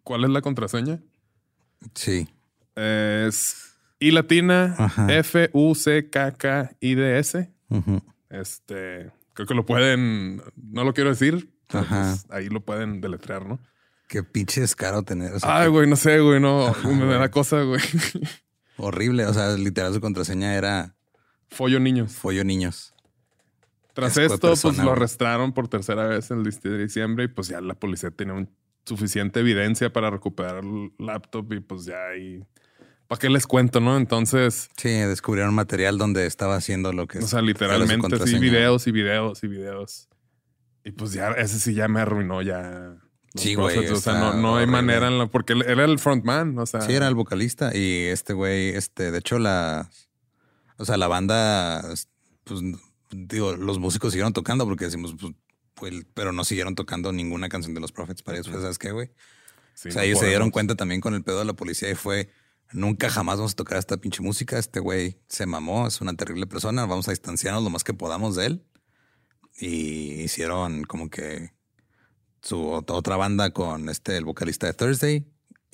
[0.02, 1.00] cuál es la contraseña.
[1.94, 2.28] Sí.
[2.76, 5.12] Es I latina Ajá.
[5.14, 7.50] F U C K K I D S.
[8.28, 12.16] Este, creo que lo pueden, no lo quiero decir, Ajá.
[12.30, 13.58] ahí lo pueden deletrear, ¿no?
[14.08, 15.32] Qué pinche descaro tener.
[15.32, 17.18] o sea, Ay, güey, no sé, güey, no, me güey.
[17.18, 17.80] da cosa, güey.
[18.76, 19.26] horrible.
[19.26, 20.94] O sea, literal su contraseña era
[21.50, 22.12] Follo niños.
[22.12, 22.94] follo niños.
[23.94, 27.60] Tras esto, pues lo arrestaron por tercera vez el 17 de diciembre y pues ya
[27.60, 28.48] la policía tenía un-
[28.86, 32.42] suficiente evidencia para recuperar el laptop y pues ya ahí...
[33.06, 33.96] ¿Para qué les cuento, no?
[33.98, 38.92] Entonces, Sí, descubrieron material donde estaba haciendo lo que o sea, literalmente sí, videos y
[38.92, 40.08] videos y videos.
[40.84, 42.96] Y pues ya, ese sí ya me arruinó ya.
[43.34, 43.78] Sí, güey.
[43.88, 45.26] O sea, no, no hay manera en la...
[45.26, 46.82] Porque él era el frontman, o sea...
[46.82, 49.88] Sí, era el vocalista y este güey, este, de hecho la,
[50.76, 51.82] o sea, la banda,
[52.44, 52.60] pues,
[53.10, 55.32] digo, los músicos siguieron tocando porque decimos, pues,
[55.74, 58.52] pues, pero no siguieron tocando ninguna canción de los Prophets para ellos.
[58.52, 59.10] ¿Sabes qué, güey?
[59.74, 61.90] sí, o sea, no ellos se dieron cuenta también con el pedo de la policía
[61.90, 62.28] y fue,
[62.72, 64.58] nunca jamás vamos a tocar esta pinche música.
[64.58, 68.36] Este güey se mamó, es una terrible persona, vamos a distanciarnos lo más que podamos
[68.36, 68.64] de él.
[69.58, 71.50] Y hicieron como que
[72.42, 75.26] su ot- otra banda con este, el vocalista de Thursday,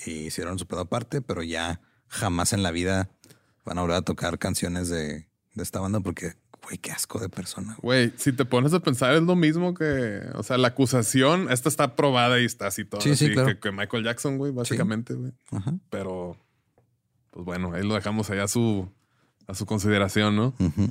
[0.04, 3.10] y hicieron su pedo aparte, pero ya jamás en la vida
[3.64, 7.28] van a volver a tocar canciones de, de esta banda porque, güey, qué asco de
[7.28, 7.76] persona.
[7.82, 8.12] güey.
[8.16, 11.96] Si te pones a pensar, es lo mismo que, o sea, la acusación, esta está
[11.96, 13.48] probada y está así todo, Sí, sí, así claro.
[13.48, 15.32] que, que Michael Jackson, güey, básicamente, güey.
[15.50, 15.74] Ajá.
[15.90, 16.36] Pero,
[17.30, 18.88] pues bueno, ahí lo dejamos allá a su,
[19.46, 20.54] a su consideración, ¿no?
[20.58, 20.90] Ujú.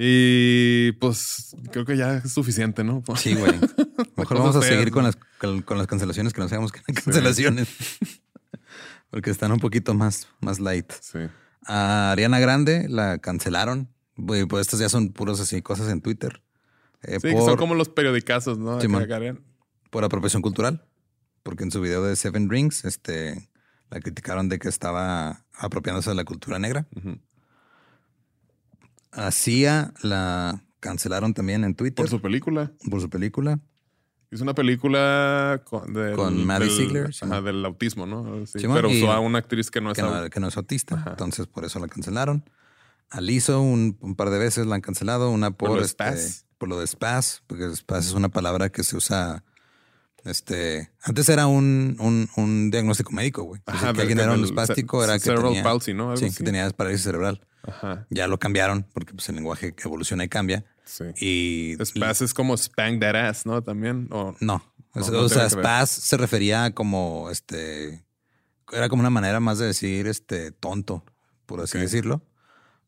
[0.00, 3.02] Y pues creo que ya es suficiente, ¿no?
[3.16, 3.52] Sí, güey.
[4.16, 6.80] Mejor vamos a feas, seguir con las, con, con las cancelaciones que no sabemos que
[6.86, 7.68] eran cancelaciones.
[9.10, 10.92] Porque están un poquito más, más light.
[11.00, 11.18] Sí.
[11.66, 13.88] A Ariana Grande la cancelaron.
[14.14, 16.42] Pues estas ya son puros así cosas en Twitter.
[17.02, 18.78] Eh, Sí, que son como los periodicazos, ¿no?
[18.78, 19.40] Karen.
[19.90, 20.84] por apropiación cultural.
[21.42, 23.48] Porque en su video de Seven Rings, este,
[23.90, 26.86] la criticaron de que estaba apropiándose de la cultura negra.
[26.96, 27.18] A
[29.30, 32.72] Sia la cancelaron también en Twitter Por su película.
[32.90, 33.58] por su película.
[34.30, 37.44] Es una película con, del, Con Maddie Ziegler, ajá, Simón.
[37.44, 38.46] del autismo, ¿no?
[38.46, 40.96] Sí, pero usó a una actriz que no es que no, que no es autista.
[40.96, 41.10] Ajá.
[41.10, 42.44] Entonces, por eso la cancelaron.
[43.10, 45.30] A Lizzo un, un par de veces la han cancelado.
[45.30, 48.68] Una por, Por lo de este, por lo de spaz, porque spaz es una palabra
[48.68, 49.44] que se usa.
[50.24, 53.60] Este antes era un, un, un diagnóstico médico, güey.
[53.66, 56.16] Ajá, que alguien era un espástico, era que cerebral tenía, palsy, ¿no?
[56.16, 56.36] Sí, así.
[56.36, 57.40] que tenía parálisis cerebral.
[57.62, 58.06] Ajá.
[58.10, 60.64] Ya lo cambiaron porque pues, el lenguaje evoluciona y cambia.
[60.84, 61.04] Sí.
[61.20, 63.62] Y Spaz es como spank that ass, ¿no?
[63.62, 64.08] También.
[64.10, 64.62] O, no,
[64.94, 68.04] No, o sea, no o spaz se refería a como este
[68.72, 71.04] era como una manera más de decir este tonto,
[71.46, 72.22] por así decirlo.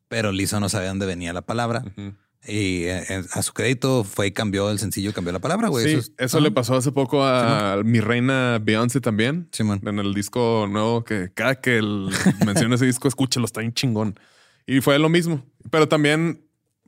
[0.07, 1.83] Pero Lizzo no sabía dónde venía la palabra.
[1.85, 2.13] Ujú.
[2.47, 5.85] Y eh, a su crédito fue y cambió el sencillo, cambió la palabra, güey.
[5.85, 9.47] Sí, Eso, eso, es- le pasó hace poco a mi reina Beyoncé también.
[9.51, 9.79] Simón.
[9.85, 12.09] En el disco nuevo que cada que él
[12.45, 14.19] menciona ese disco, escúchalo, está bien chingón.
[14.65, 15.45] Y fue lo mismo.
[15.69, 16.41] Pero también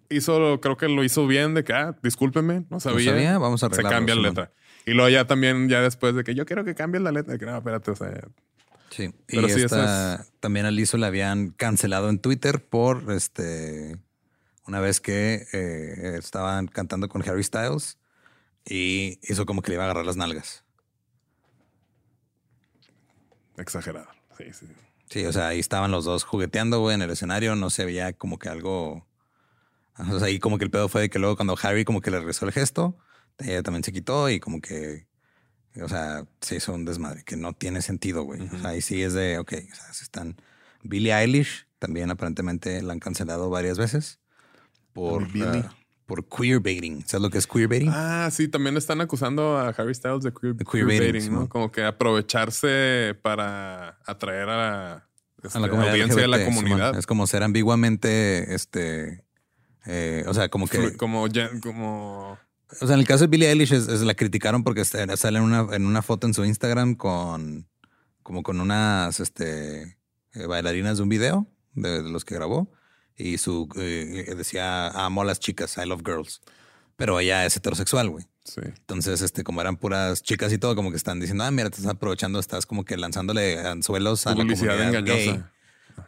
[0.09, 3.11] hizo, creo que lo hizo bien de que, ah, discúlpeme, no sabía.
[3.11, 4.51] sabía, vamos a Se arreglarlo, cambia la letra.
[4.85, 7.39] Y luego ya también, ya después de que yo quiero que cambies la letra, de
[7.39, 8.11] que no, espérate, o sea,
[8.89, 9.09] Sí.
[9.27, 13.97] Pero y sí, esta, también a Lizzo le habían cancelado en Twitter por este
[14.65, 17.97] una vez que eh, estaban cantando con Harry Styles
[18.65, 20.63] y hizo como que le iba a agarrar las nalgas.
[23.57, 24.07] exagerado.
[24.37, 24.67] Sí, sí.
[25.09, 27.55] Sí, o sea, ahí estaban los dos jugueteando, güey, en el escenario.
[27.55, 29.05] No se veía como que algo.
[29.99, 32.09] O sea, ahí como que el pedo fue de que luego cuando Harry como que
[32.09, 32.97] le regresó el gesto,
[33.37, 35.05] ella también se quitó y como que.
[35.81, 38.41] O sea, se hizo un desmadre que no tiene sentido, güey.
[38.41, 40.37] O sea, ahí sí es de, ok, o sea, se están.
[40.81, 44.19] Billie Eilish también aparentemente la han cancelado varias veces
[44.93, 45.73] por, ah,
[46.05, 47.03] por queerbaiting.
[47.07, 47.89] ¿Sabes lo que es queerbaiting?
[47.91, 51.49] Ah, sí, también están acusando a Harry Styles de queer, queerbaiting, ¿no?
[51.49, 55.09] Como que aprovecharse para atraer a la,
[55.43, 56.97] este, a la comunidad audiencia de la comunidad.
[56.97, 59.23] Es como ser ambiguamente, este,
[59.85, 60.95] eh, o sea, como que...
[60.97, 62.37] Como, ya- como
[62.81, 65.43] O sea, en el caso de Billie Eilish es, es- la criticaron porque sale en
[65.43, 67.67] una, en una foto en su Instagram con
[68.23, 69.97] como con unas este
[70.33, 72.71] eh, bailarinas de un video de, de los que grabó
[73.17, 76.41] y su eh, decía amo a las chicas, I love girls.
[76.95, 78.25] Pero ella es heterosexual, güey.
[78.43, 78.61] sí.
[78.63, 81.77] Entonces, este, como eran puras chicas y todo, como que están diciendo, ah, mira, te
[81.77, 85.31] estás aprovechando, estás como que lanzándole anzuelos a la publicidad comunidad engañosa.
[85.31, 85.43] gay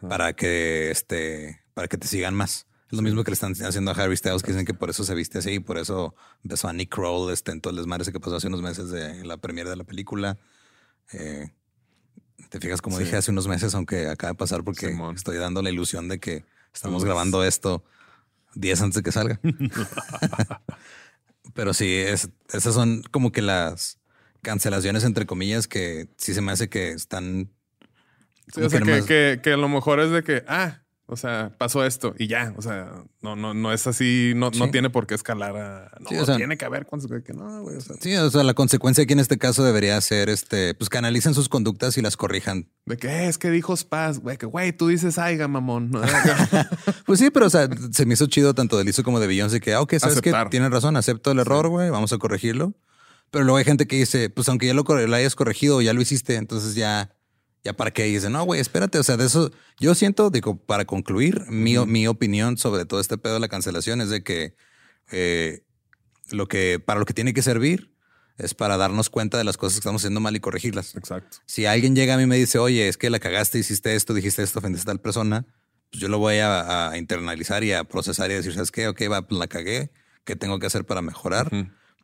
[0.08, 2.68] para que este, para que te sigan más.
[2.92, 5.04] Es Lo mismo que le están haciendo a Harry Styles, que dicen que por eso
[5.04, 8.12] se viste así y por eso besó a Nick Kroll este, en todo el desmadre
[8.12, 10.38] que pasó hace unos meses de la premiere de la película.
[11.12, 11.52] Eh,
[12.50, 15.72] te fijas, como dije hace unos meses, aunque acaba de pasar porque estoy dando la
[15.72, 16.46] ilusión de que
[16.76, 17.84] estamos grabando esto
[18.54, 19.40] días antes de que salga.
[21.54, 24.00] Pero sí, es, esas son como que las
[24.42, 27.52] cancelaciones, entre comillas, que sí se me hace que están...
[28.56, 32.16] o sea, que, que, a lo mejor es de que, ah, o sea, pasó esto
[32.18, 32.54] y ya.
[32.58, 35.92] O sea, no, no, no es así, no, no tiene por qué escalar a.
[36.00, 37.38] No, tiene que haber consecuencias.
[37.38, 37.78] Que no, güey.
[38.02, 41.36] sí, o sea, la consecuencia aquí en este caso debería ser este, pues que analicen
[41.36, 42.70] sus conductas y las corrijan.
[42.86, 45.92] De que es que dijo Spaz, güey, que güey, tú dices aiga, mamón.
[47.06, 49.60] pues sí, pero o sea, se me hizo chido tanto de Lizo como de Beyoncé
[49.60, 52.74] que, ah, ok, sabes que tienen razón, acepto el error, güey, vamos a corregirlo.
[53.30, 56.02] Pero luego hay gente que dice, pues aunque ya lo, lo hayas corregido, ya lo
[56.02, 57.15] hiciste, entonces ya
[57.66, 59.00] ya para qué dice, no, güey, espérate.
[59.00, 63.18] O sea, de eso yo siento, digo, para concluir, mi, mi opinión sobre todo este
[63.18, 64.56] pedo de la cancelación es de que
[65.12, 65.64] eh,
[66.30, 67.92] lo que para lo que tiene que servir
[68.38, 70.96] es para darnos cuenta de las cosas que estamos haciendo mal y corregirlas.
[70.96, 71.38] Exacto.
[71.48, 74.14] Si alguien llega a mí y me dice, oye, es que la cagaste, hiciste esto,
[74.14, 75.46] dijiste esto, ofendiste a tal persona,
[75.90, 78.88] pues yo lo voy a, internalizar y a procesar y a decir, ¿sabes qué?
[78.88, 79.92] Ok, va, pues la cagué.
[80.24, 81.50] ¿Qué tengo que hacer para mejorar?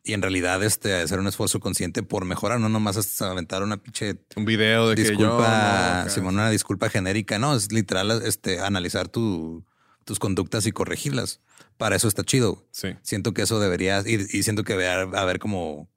[0.04, 3.78] Y en realidad este hacer un esfuerzo consciente por mejorar, no nomás hasta aventar una
[3.78, 9.08] pinche un video de disculpa, que yo, una disculpa genérica, no, es literal este analizar
[9.08, 9.64] tu,
[10.06, 11.42] tus conductas y corregirlas.
[11.78, 12.68] Para eso está chido.
[12.72, 12.90] Sí.
[13.02, 14.88] Siento que eso debería y, y siento que debe
[15.18, 15.90] haber como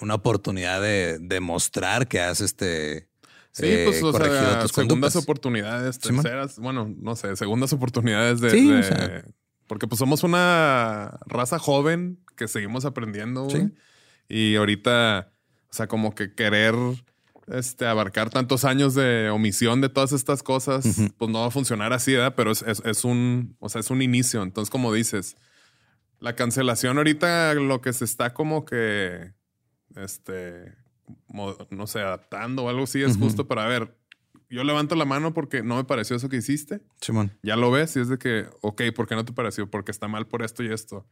[0.00, 3.08] una oportunidad de, demostrar que has este
[3.50, 9.24] Sí, pues, eh, o sea, segundas oportunidades, terceras, bueno, no sé, segundas oportunidades de,
[9.68, 13.46] porque pues somos una raza joven que seguimos aprendiendo.
[14.28, 15.30] Y ahorita,
[15.70, 16.74] o sea, como que querer
[17.46, 20.84] este, abarcar tantos años de omisión de todas estas cosas,
[21.16, 22.34] pues no va a funcionar así, ¿verdad?
[22.36, 24.42] Pero es, es, un, o sea, es un inicio.
[24.42, 25.36] Entonces, como dices,
[26.18, 29.32] la cancelación ahorita lo que se está como que,
[29.96, 30.74] este,
[31.70, 33.97] no sé, adaptando o algo así es justo para ver,
[34.50, 36.80] yo levanto la mano porque no me pareció eso que hiciste.
[37.00, 37.36] Simón.
[37.42, 39.70] Ya lo ves y es de que, ok, ¿por qué no te pareció?
[39.70, 41.06] Porque está mal por esto y esto.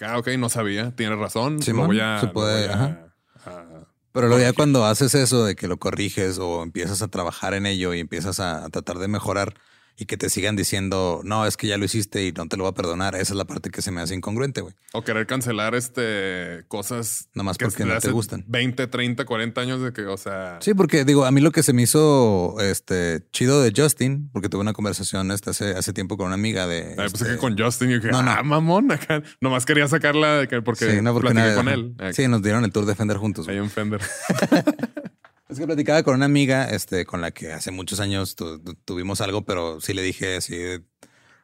[0.00, 1.62] Ah, ok, no sabía, tienes razón.
[1.62, 2.68] Simón, voy a, se puede,
[4.12, 7.66] Pero luego ya cuando haces eso de que lo corriges o empiezas a trabajar en
[7.66, 9.54] ello y empiezas a tratar de mejorar,
[10.00, 12.64] y que te sigan diciendo, no, es que ya lo hiciste y no te lo
[12.64, 13.14] va a perdonar.
[13.14, 14.74] Esa es la parte que se me hace incongruente, güey.
[14.94, 17.28] O querer cancelar este cosas.
[17.34, 18.42] Nomás porque no te gustan.
[18.48, 20.56] 20, 30, 40 años de que, o sea.
[20.62, 24.48] Sí, porque digo, a mí lo que se me hizo este chido de Justin, porque
[24.48, 26.94] tuve una conversación este, hace, hace tiempo con una amiga de.
[26.96, 28.30] Ay, pues que con Justin, yo dije, no, no.
[28.30, 29.22] ah, mamón, acá.
[29.42, 31.94] Nomás quería sacarla porque, sí, no, porque con él.
[32.12, 33.48] Sí, nos dieron el tour de Fender juntos.
[33.48, 34.00] Hay un Fender.
[35.50, 38.36] Es que platicaba con una amiga este, con la que hace muchos años
[38.84, 40.80] tuvimos algo, pero sí le dije así, o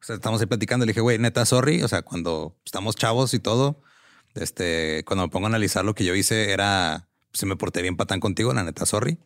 [0.00, 3.40] sea, estamos ahí platicando, le dije, güey, neta, sorry, o sea, cuando estamos chavos y
[3.40, 3.82] todo,
[4.36, 7.96] este, cuando me pongo a analizar lo que yo hice era, se me porté bien
[7.96, 9.18] patán contigo, la neta, sorry.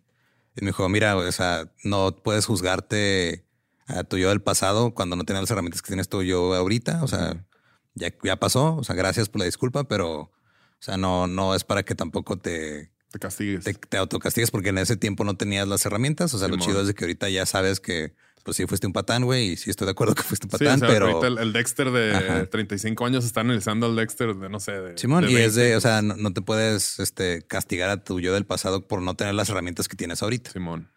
[0.57, 3.45] Y me dijo, mira, o sea, no puedes juzgarte
[3.87, 7.05] a tu yo del pasado cuando no tienes las herramientas que tienes tú yo ahorita,
[7.05, 7.47] o sea,
[7.95, 10.33] ya, ya pasó, o sea, gracias por la disculpa, pero, o
[10.79, 13.65] sea, no, no es para que tampoco te te castigues.
[13.65, 16.33] Te, autocastigues porque en ese tiempo no tenías las herramientas.
[16.35, 18.93] O sea, lo chido es de que ahorita ya sabes que, pues sí, fuiste un
[18.93, 19.51] patán, güey.
[19.51, 21.25] Y sí, estoy de acuerdo que fuiste un patán, sí, o sea, pero.
[21.41, 24.99] El, Dexter de 35 años está analizando al Dexter de, no sé, de.
[24.99, 28.47] Simón, y es de, o sea, no, te puedes este, castigar a tu yo del
[28.47, 30.53] pasado por no tener las herramientas que tienes ahorita.
[30.53, 30.91] Simón.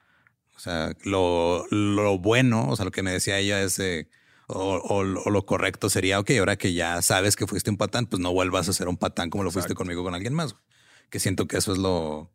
[0.55, 4.07] O sea, lo, lo bueno, o sea, lo que me decía ella es de.
[4.47, 8.21] O, o, lo correcto sería, ok, ahora que ya sabes que fuiste un patán, pues
[8.21, 10.55] no vuelvas a ser un patán como lo fuiste conmigo con alguien más
[11.13, 12.31] que siento que eso es lo,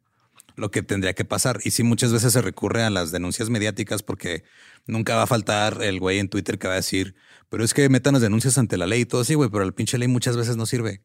[0.54, 1.58] lo que tendría que pasar.
[1.64, 4.44] Y sí, muchas veces se recurre a las denuncias mediáticas porque
[4.86, 7.16] nunca va a faltar el güey en Twitter que va a decir,
[7.48, 9.74] pero es que metan las denuncias ante la ley y todo así, güey, pero el
[9.74, 11.02] pinche ley muchas veces no sirve.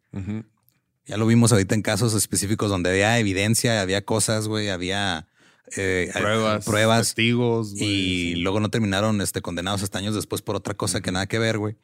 [1.08, 5.28] Ya lo vimos ahorita en casos específicos donde había evidencia, había cosas, güey, había
[5.76, 7.74] eh, pruebas, pruebas testigos.
[7.76, 11.40] y luego no terminaron este, condenados hasta años después por otra cosa que nada que
[11.40, 11.76] ver, güey.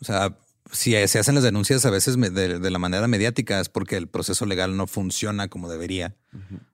[0.00, 0.38] O sea,
[0.72, 4.46] si se hacen las denuncias a veces de, la manera mediática es porque el proceso
[4.46, 6.16] legal no funciona como debería.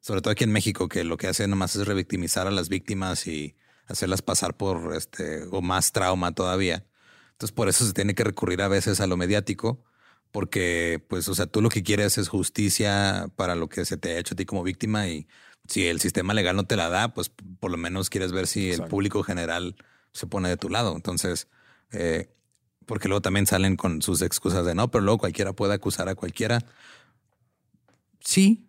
[0.00, 3.26] Sobre todo aquí en México, que lo que hace nomás es revictimizar a las víctimas
[3.26, 3.56] y
[3.86, 6.86] hacerlas pasar por este o más trauma todavía.
[7.32, 9.84] Entonces, por eso se tiene que recurrir a veces a lo mediático,
[10.30, 14.12] porque, pues, o sea, tú lo que quieres es justicia para lo que se te
[14.12, 15.26] ha hecho a ti como víctima y
[15.68, 18.70] si el sistema legal no te la da, pues por lo menos quieres ver si
[18.70, 19.76] el público general
[20.12, 20.94] se pone de tu lado.
[20.96, 21.48] Entonces,
[21.92, 22.30] eh,
[22.92, 26.14] porque luego también salen con sus excusas de no, pero luego cualquiera puede acusar a
[26.14, 26.58] cualquiera.
[28.20, 28.66] Sí,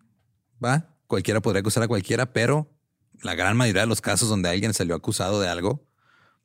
[0.64, 2.74] va, cualquiera podría acusar a cualquiera, pero
[3.20, 5.86] la gran mayoría de los casos donde alguien salió acusado de algo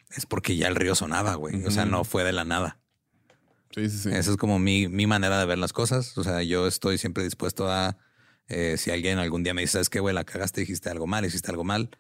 [0.10, 1.64] es porque ya el río sonaba, güey.
[1.64, 2.82] O sea, no fue de la nada.
[3.74, 4.10] Sí, sí, sí.
[4.10, 6.18] Esa es como mi, mi manera de ver las cosas.
[6.18, 7.98] O sea, yo estoy siempre dispuesto a,
[8.50, 10.14] eh, si alguien algún día me dice, ¿sabes qué, güey?
[10.14, 11.92] La cagaste, dijiste algo mal, hiciste algo mal.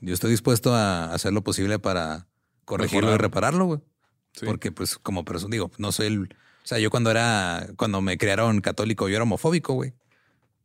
[0.00, 2.28] Yo estoy dispuesto a hacer lo posible para
[2.64, 3.20] corregirlo Mejorar.
[3.20, 3.80] y repararlo, güey.
[4.32, 4.46] Sí.
[4.46, 6.22] Porque pues como persona, digo, no soy el...
[6.22, 9.92] O sea, yo cuando era, cuando me crearon católico, yo era homofóbico, güey.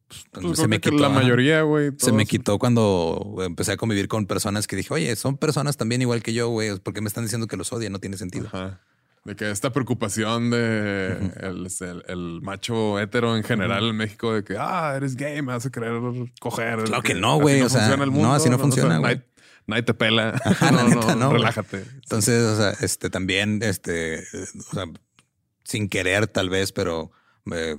[0.07, 0.95] Pues, Pues se me quitó.
[0.99, 1.91] la mayoría, güey.
[1.97, 6.01] Se me quitó cuando empecé a convivir con personas que dije, oye, son personas también
[6.01, 6.77] igual que yo, güey.
[6.79, 7.89] ¿Por qué me están diciendo que los odia?
[7.89, 8.47] No tiene sentido.
[8.47, 8.79] Ajá.
[9.25, 14.45] De que esta preocupación de el, el- el macho hetero en general en México de
[14.45, 15.99] que, ah, eres gay, me vas a querer
[16.39, 16.83] coger.
[16.83, 19.15] Claro que no, güey, o sea, funciona el no, así no o sea, funciona, güey.
[19.15, 19.27] nadie,
[19.67, 20.29] nadie te pela.
[20.43, 21.39] Ajá, la neta, no, güey.
[21.41, 21.85] Relájate.
[21.95, 24.85] Entonces, o sea, este también, este, o sea,
[25.63, 27.11] sin querer tal vez, pero
[27.51, 27.77] eh,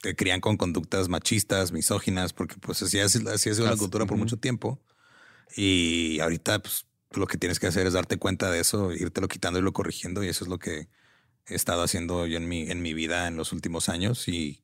[0.00, 3.80] te crían con conductas machistas, misóginas, porque pues así, es- así ha sido la Así,
[3.80, 4.80] cultura por mucho tiempo.
[5.56, 9.58] Y ahorita, pues, lo que tienes que hacer es darte cuenta de eso, irte quitando
[9.58, 10.22] y lo corrigiendo.
[10.24, 10.88] Y eso es lo que
[11.46, 14.28] he estado haciendo yo en mi, en mi vida en los últimos años.
[14.28, 14.60] Y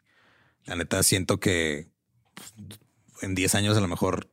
[0.64, 1.88] la neta siento que
[2.34, 2.52] pues,
[3.22, 4.31] en 10 años a lo mejor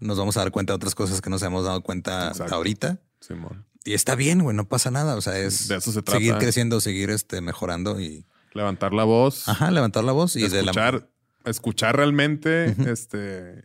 [0.00, 2.54] nos vamos a dar cuenta de otras cosas que nos hemos dado cuenta Exacto.
[2.54, 2.98] ahorita.
[3.20, 3.66] Simón.
[3.84, 5.16] Y está bien, güey, no pasa nada.
[5.16, 9.48] O sea, es De eso se seguir creciendo, seguir este, mejorando y Levantar la voz.
[9.48, 11.08] ajá, levantar la voz y de la escuchar,
[11.44, 13.64] escuchar realmente, este,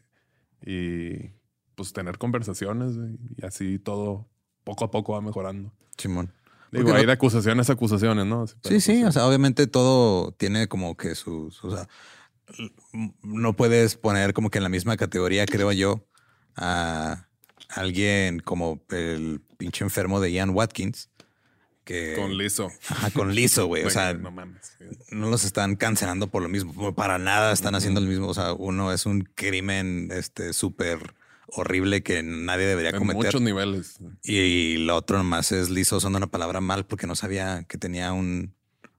[0.65, 1.31] y
[1.75, 4.27] pues tener conversaciones güey, y así todo
[4.63, 5.73] poco a poco va mejorando.
[5.97, 6.31] Simón.
[6.71, 8.45] Digo, hay no- de acusaciones a acusaciones, ¿no?
[8.63, 11.87] Sí, sí, pues, o sea, obviamente todo tiene como que sus, o sea,
[13.23, 16.05] no puedes poner como que en la misma categoría, creo yo,
[16.55, 17.27] a
[17.69, 21.09] alguien como el pinche enfermo de Ian Watkins,
[21.83, 22.71] que Con liso.
[22.89, 23.83] Ajá, con liso, güey.
[23.83, 24.75] O sea, no mames.
[25.11, 28.27] no los están cancelando por lo mismo, para nada están haciendo el mismo.
[28.27, 31.13] O sea, uno es un crimen este súper
[31.47, 33.25] horrible que nadie debería En cometer.
[33.25, 33.97] muchos niveles.
[34.23, 38.13] Y lo otro nomás es liso usando una palabra mal porque no sabía que tenía
[38.13, 38.55] un,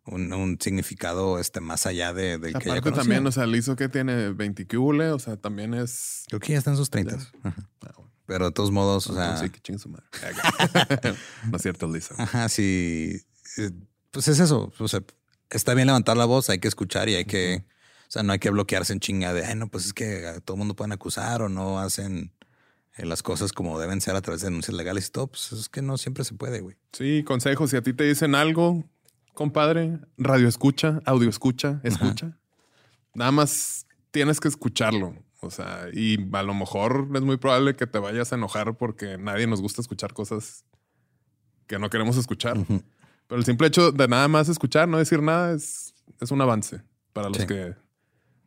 [0.06, 3.76] un, un significado este más allá de, del que ya Aparte también, o sea, liso
[3.76, 6.24] que tiene 20 cubule, o sea, también es...
[6.28, 7.18] Creo que ya está en sus 30.
[7.44, 8.10] Ah, bueno.
[8.26, 10.04] Pero de todos modos, o sea, sí, que chingue su madre.
[11.50, 12.14] no es cierto, liso.
[12.18, 13.22] ajá, sí.
[13.58, 13.70] eh,
[14.10, 14.72] Pues es eso.
[14.78, 15.00] O sea,
[15.50, 18.40] está bien levantar la voz, hay que escuchar y hay que, o sea, no hay
[18.40, 20.92] que bloquearse en chinga de, ay, no, pues es que a todo el mundo pueden
[20.92, 22.32] acusar o no hacen
[22.96, 25.28] eh, las cosas como deben ser a través de denuncias legales y todo.
[25.28, 26.76] Pues es que no siempre se puede, güey.
[26.92, 27.70] Sí, consejos.
[27.70, 28.84] Si a ti te dicen algo,
[29.36, 32.38] compadre, radio escucha, audio escucha, escucha.
[33.14, 35.14] Nada más tienes que escucharlo.
[35.40, 39.18] O sea, y a lo mejor es muy probable que te vayas a enojar porque
[39.18, 40.64] nadie nos gusta escuchar cosas
[41.66, 42.56] que no queremos escuchar.
[42.66, 46.82] Pero el simple hecho de nada más escuchar, no decir nada, es, es un avance
[47.12, 47.46] para los Sí.
[47.46, 47.74] que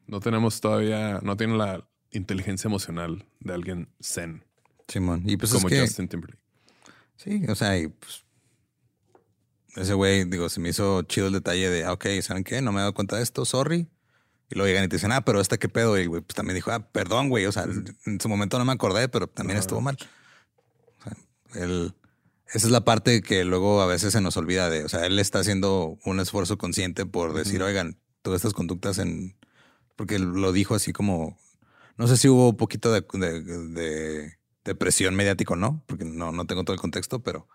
[0.08, 4.44] no tenemos todavía, no tienen la inteligencia emocional de alguien zen,
[4.88, 5.22] Simón.
[5.28, 6.42] Y pues como es que, Justin Timberlake.
[7.16, 8.26] Sí, o sea, y pues.
[9.80, 12.62] Ese güey, digo, se me hizo chido el detalle de, ah, ok, ¿saben qué?
[12.62, 13.88] No me he dado cuenta de esto, sorry.
[14.50, 15.98] Y luego llegan y te dicen, ah, pero esta qué pedo.
[15.98, 17.46] Y el güey, pues también dijo, ah, perdón, güey.
[17.46, 17.66] O sea,
[18.06, 19.98] en su momento no me acordé, pero también estuvo mal.
[21.00, 21.94] O sea, él,
[22.48, 24.84] esa es la parte que luego a veces se nos olvida de.
[24.84, 29.36] O sea, él está haciendo un esfuerzo consciente por decir, oigan, todas estas conductas en.
[29.96, 31.38] Porque lo dijo así como.
[31.98, 36.06] No sé si hubo un poquito de, de, de- de presión mediática o no, porque
[36.06, 37.48] no, no tengo todo el contexto, pero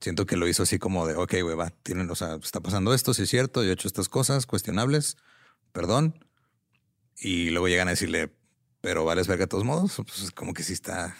[0.00, 2.94] siento que lo hizo así como de, ok, güey, va, tienen, o sea, está pasando
[2.94, 5.16] esto, sí es cierto, yo he hecho estas cosas cuestionables,
[5.72, 6.18] perdón.
[7.18, 8.30] Y luego llegan a decirle,
[8.80, 11.16] pero vales verga de todos modos, pues es como que sí está.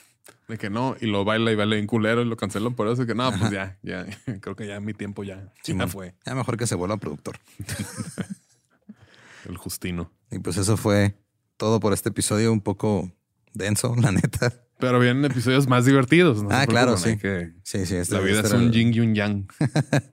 [0.49, 3.07] De que no, y lo baila y baila bien culero y lo cancelan por eso.
[3.07, 3.39] Que no, Ajá.
[3.39, 4.07] pues ya, ya,
[4.41, 5.89] creo que ya mi tiempo ya, ya Simón.
[5.89, 6.15] fue.
[6.25, 7.39] Ya mejor que se vuelva productor.
[9.49, 10.13] El Justino.
[10.31, 11.17] Y pues eso fue
[11.57, 13.11] todo por este episodio, un poco
[13.55, 14.53] denso, la neta.
[14.79, 16.43] Pero vienen episodios más divertidos.
[16.43, 17.17] no Ah, claro, sí.
[17.17, 17.97] que- Sí, sí.
[17.97, 19.47] este- la vida este es un yin y un yang.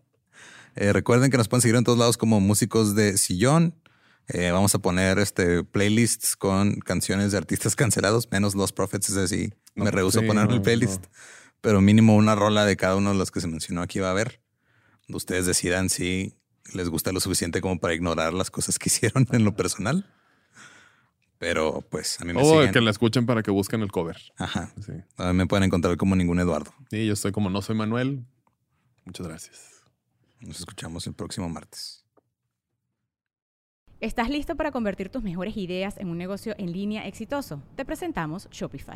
[0.75, 3.75] Eh, recuerden que nos pueden seguir en todos lados como músicos de sillón.
[4.27, 9.15] Eh, vamos a poner este playlists con canciones de artistas cancelados, menos los Prophets, es
[9.15, 11.03] decir, No, me rehuso sí, a poner no, el playlist.
[11.03, 11.09] no.
[11.61, 14.11] Pero mínimo una rola de cada uno de los que se mencionó aquí va a
[14.11, 14.41] haber.
[15.09, 16.33] Ustedes decidan si
[16.73, 20.09] les gusta lo suficiente como para ignorar las cosas que hicieron en lo personal.
[21.43, 22.71] Pero pues a mí me O siguen.
[22.71, 24.15] que la escuchen para que busquen el cover.
[24.37, 24.71] Ajá.
[24.79, 24.93] Sí.
[25.17, 26.73] A mí me pueden encontrar como ningún Eduardo.
[26.89, 28.23] Y yo estoy como no soy Manuel.
[29.03, 29.83] Muchas gracias.
[30.39, 32.05] Nos escuchamos el próximo martes.
[33.99, 37.61] ¿Estás listo para convertir tus mejores ideas en un negocio en línea exitoso?
[37.75, 38.95] Te presentamos Shopify.